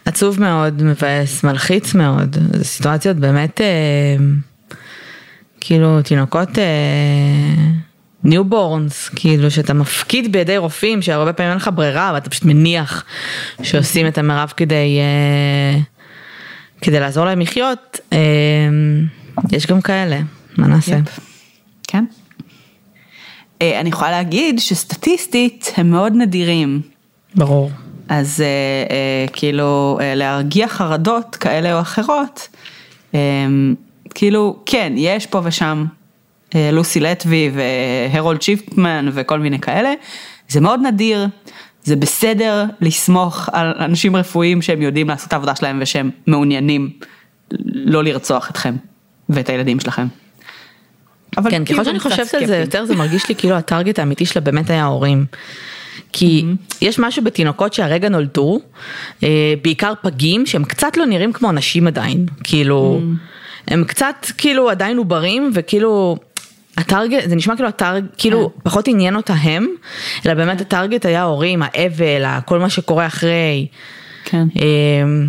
[0.05, 3.66] עצוב מאוד, מבאס, מלחיץ מאוד, זה סיטואציות באמת, אה,
[5.61, 6.49] כאילו תינוקות
[8.24, 13.05] newborns, כאילו שאתה מפקיד בידי רופאים שהרבה פעמים אין לך ברירה ואתה פשוט מניח
[13.62, 15.81] שעושים את המרב כדי, אה,
[16.81, 18.18] כדי לעזור להם לחיות, אה,
[19.53, 20.20] יש גם כאלה,
[20.57, 20.97] מה נעשה?
[20.97, 21.18] יפ.
[21.89, 22.05] כן.
[23.62, 26.81] אה, אני יכולה להגיד שסטטיסטית הם מאוד נדירים.
[27.35, 27.70] ברור.
[28.09, 32.49] אז אה, אה, כאילו אה, להרגיע חרדות כאלה או אחרות,
[33.14, 33.20] אה,
[34.14, 35.85] כאילו כן, יש פה ושם
[36.55, 39.93] אה, לוסי לטבי והרולד שיפטמן וכל מיני כאלה,
[40.49, 41.27] זה מאוד נדיר,
[41.87, 46.91] זה בסדר לסמוך על אנשים רפואיים שהם יודעים לעשות את העבודה שלהם ושהם מעוניינים
[47.74, 48.74] לא לרצוח אתכם
[49.28, 50.07] ואת הילדים שלכם.
[51.37, 52.57] אבל כן, כאילו ככל שאני קצת חושבת על זה.
[52.57, 55.24] יותר, זה מרגיש לי כאילו הטארגט האמיתי שלה באמת היה ההורים.
[56.12, 56.45] כי
[56.80, 58.61] יש משהו בתינוקות שהרגע נולדו,
[59.22, 63.01] אה, בעיקר פגים, שהם קצת לא נראים כמו אנשים עדיין, כאילו,
[63.68, 66.16] הם קצת כאילו עדיין עוברים, וכאילו,
[66.77, 69.66] הטארגט, זה נשמע כאילו הטארגט, כאילו פחות עניין אותה הם,
[70.27, 73.66] אלא באמת הטארגט היה ההורים, האבל, כל מה שקורה אחרי.
[74.24, 74.47] כן.
[74.57, 75.27] אמ,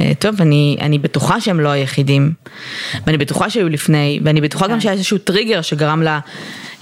[0.00, 2.32] אה, טוב, אני, אני בטוחה שהם לא היחידים,
[3.06, 4.80] ואני בטוחה שהיו לפני, ואני בטוחה גם כן.
[4.80, 6.20] שהיה איזשהו טריגר שגרם לה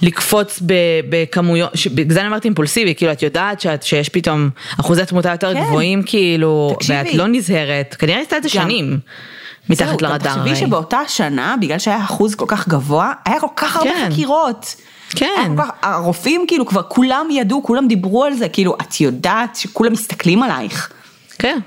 [0.01, 0.61] לקפוץ
[1.09, 5.53] בכמויות, בגלל זה אני אמרתי אימפולסיבי, כאילו את יודעת שאת, שיש פתאום אחוזי תמותה יותר
[5.53, 5.63] כן.
[5.63, 6.97] גבוהים כאילו, תקשיבי.
[6.97, 8.99] ואת לא נזהרת, כנראה עשתה את זה שנים,
[9.69, 10.17] מתחת זהו, לרדאר.
[10.33, 10.55] תחשבי הרי.
[10.59, 14.09] שבאותה שנה, בגלל שהיה אחוז כל כך גבוה, היה כל כך הרבה כן.
[14.11, 14.75] חקירות.
[15.09, 15.51] כן.
[15.57, 20.43] כך- הרופאים כאילו כבר כולם ידעו, כולם דיברו על זה, כאילו, את יודעת שכולם מסתכלים
[20.43, 20.89] עלייך.
[21.39, 21.59] כן.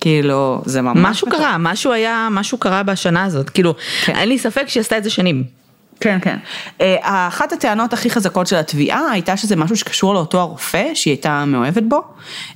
[0.00, 0.98] כאילו, זה ממש...
[1.10, 3.74] משהו קרה, משהו היה, משהו קרה בשנה הזאת, כאילו,
[4.04, 4.16] כן.
[4.16, 5.59] אין לי ספק שהיא עשתה את זה שנים.
[6.00, 6.36] כן, כן.
[6.80, 11.44] אה, אחת הטענות הכי חזקות של התביעה הייתה שזה משהו שקשור לאותו הרופא שהיא הייתה
[11.44, 12.02] מאוהבת בו.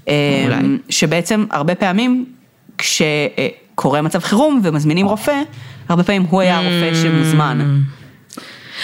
[0.08, 0.14] אה,
[0.44, 0.56] אולי.
[0.88, 2.24] שבעצם הרבה פעמים
[2.78, 5.42] כשקורה מצב חירום ומזמינים רופא,
[5.88, 7.80] הרבה פעמים הוא היה הרופא שמוזמן.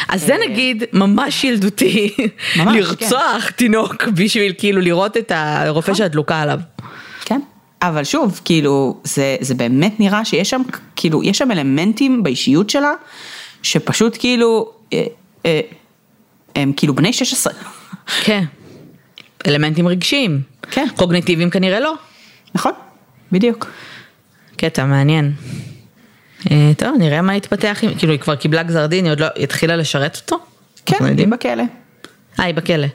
[0.08, 2.24] אז זה נגיד ממש ילדותי, אה,
[2.64, 6.60] ממש, לרצוח תינוק בשביל כאילו לראות את הרופא שאת דלוקה עליו.
[7.24, 7.40] כן.
[7.82, 10.62] אבל שוב, כאילו, זה, זה באמת נראה שיש שם,
[10.96, 12.92] כאילו, יש שם אלמנטים באישיות שלה,
[13.62, 15.04] שפשוט כאילו, אה,
[15.46, 15.60] אה,
[16.56, 17.52] הם כאילו בני 16.
[18.24, 18.44] כן.
[19.46, 20.40] אלמנטים רגשיים.
[20.70, 20.86] כן.
[20.96, 21.94] קוגניטיביים כנראה לא.
[22.54, 22.72] נכון?
[23.32, 23.66] בדיוק.
[24.56, 25.32] קטע מעניין.
[26.50, 29.76] אה, טוב, נראה מה יתפתח, כאילו היא כבר קיבלה גזר דין, היא עוד לא, התחילה
[29.76, 30.38] לשרת אותו?
[30.86, 31.26] כן, היא?
[31.26, 31.62] בכלא.
[32.40, 32.86] אה, היא בכלא.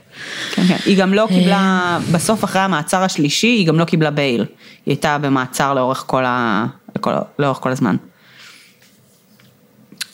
[0.51, 0.78] כן, כן.
[0.86, 4.41] היא גם לא קיבלה, בסוף אחרי המעצר השלישי, היא גם לא קיבלה בייל.
[4.41, 4.47] היא
[4.86, 6.66] הייתה במעצר לאורך כל, ה...
[7.39, 7.95] לאורך כל הזמן.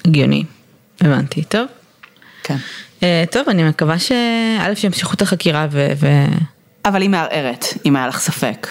[0.06, 0.44] הגיוני.
[1.02, 1.68] הבנתי, טוב.
[2.44, 2.58] כן.
[3.04, 5.88] אה, טוב, אני מקווה שא' שימשיכו את החקירה ו...
[6.00, 6.08] ו...
[6.86, 8.68] אבל היא מערערת, אם היה לך ספק.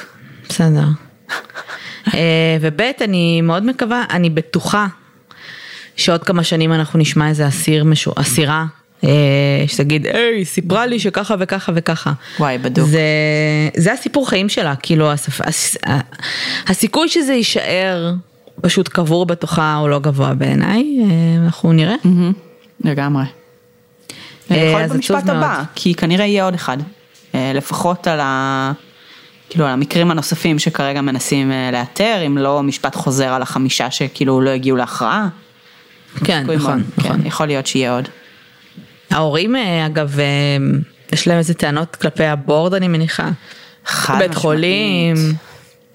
[0.48, 0.84] בסדר.
[2.14, 4.86] אה, וב' אני מאוד מקווה, אני בטוחה
[5.96, 8.64] שעוד כמה שנים אנחנו נשמע איזה אסיר, משו, אסירה,
[9.04, 12.12] אה, שתגיד, היי, סיפרה לי שככה וככה וככה.
[12.38, 12.88] וואי, בדוק.
[12.88, 13.00] זה,
[13.76, 15.40] זה הסיפור חיים שלה, כאילו השפ...
[15.40, 15.76] הס...
[16.66, 18.12] הסיכוי שזה יישאר
[18.62, 21.94] פשוט קבור בתוכה הוא לא גבוה בעיניי, אה, אנחנו נראה.
[22.84, 23.24] לגמרי.
[24.50, 25.28] אה, יכול להיות אז במשפט.
[25.28, 26.76] הבא, כי כנראה יהיה עוד אחד.
[27.34, 28.72] אה, לפחות על ה...
[29.50, 34.50] כאילו על המקרים הנוספים שכרגע מנסים לאתר, אם לא משפט חוזר על החמישה שכאילו לא
[34.50, 35.28] הגיעו להכרעה.
[36.24, 37.16] כן, נכון, מאוד, נכון.
[37.16, 38.08] כן, יכול להיות שיהיה עוד.
[39.10, 39.56] ההורים
[39.86, 40.18] אגב,
[41.12, 43.30] יש להם איזה טענות כלפי הבורד אני מניחה.
[43.86, 44.42] חד בית משמעית.
[44.42, 45.16] חולים.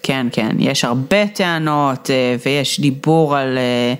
[0.07, 3.93] כן, כן, יש הרבה טענות אה, ויש דיבור על, אה,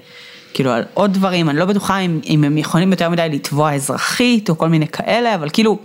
[0.54, 4.50] כאילו על עוד דברים, אני לא בטוחה אם, אם הם יכולים יותר מדי לתבוע אזרחית
[4.50, 5.78] או כל מיני כאלה, אבל כאילו,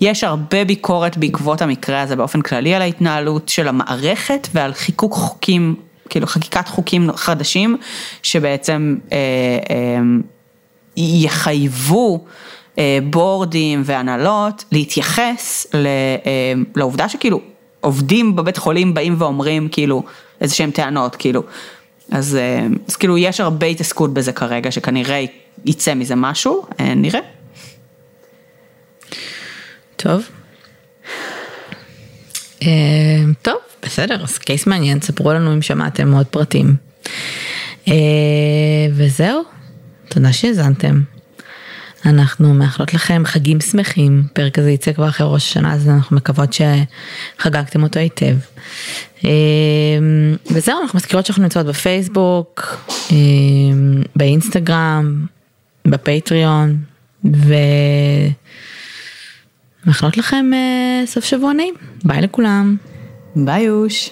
[0.00, 5.74] יש הרבה ביקורת בעקבות המקרה הזה באופן כללי על ההתנהלות של המערכת ועל חיקוק חוקים,
[6.08, 7.76] כאילו חקיקת חוקים חדשים,
[8.22, 9.18] שבעצם אה,
[9.70, 10.02] אה,
[10.96, 12.24] יחייבו
[12.78, 15.66] אה, בורדים והנהלות להתייחס
[16.76, 17.51] לעובדה שכאילו
[17.82, 20.02] עובדים בבית חולים באים ואומרים כאילו
[20.40, 21.42] איזה שהם טענות כאילו.
[22.10, 25.24] אז, אה, אז כאילו יש הרבה התעסקות בזה כרגע שכנראה
[25.64, 27.20] יצא מזה משהו, אה, נראה.
[29.96, 30.22] טוב.
[32.62, 32.68] אה,
[33.42, 36.76] טוב, בסדר, אז קייס מעניין, ספרו לנו אם שמעתם עוד פרטים.
[38.92, 39.42] וזהו,
[40.08, 41.00] תודה שהאזנתם.
[42.06, 46.50] אנחנו מאחלות לכם חגים שמחים, פרק הזה יצא כבר אחרי ראש השנה, אז אנחנו מקוות
[46.52, 48.36] שחגגתם אותו היטב.
[49.24, 49.30] אה,
[50.50, 52.76] וזהו, אנחנו מזכירות שאנחנו נמצאות בפייסבוק,
[53.12, 53.16] אה,
[54.16, 55.26] באינסטגרם,
[55.84, 56.76] בפטריון,
[57.24, 57.54] ו...
[59.86, 61.74] מאחלות לכם אה, סוף שבוע נעים,
[62.04, 62.76] ביי לכולם.
[63.36, 64.10] ביי יוש.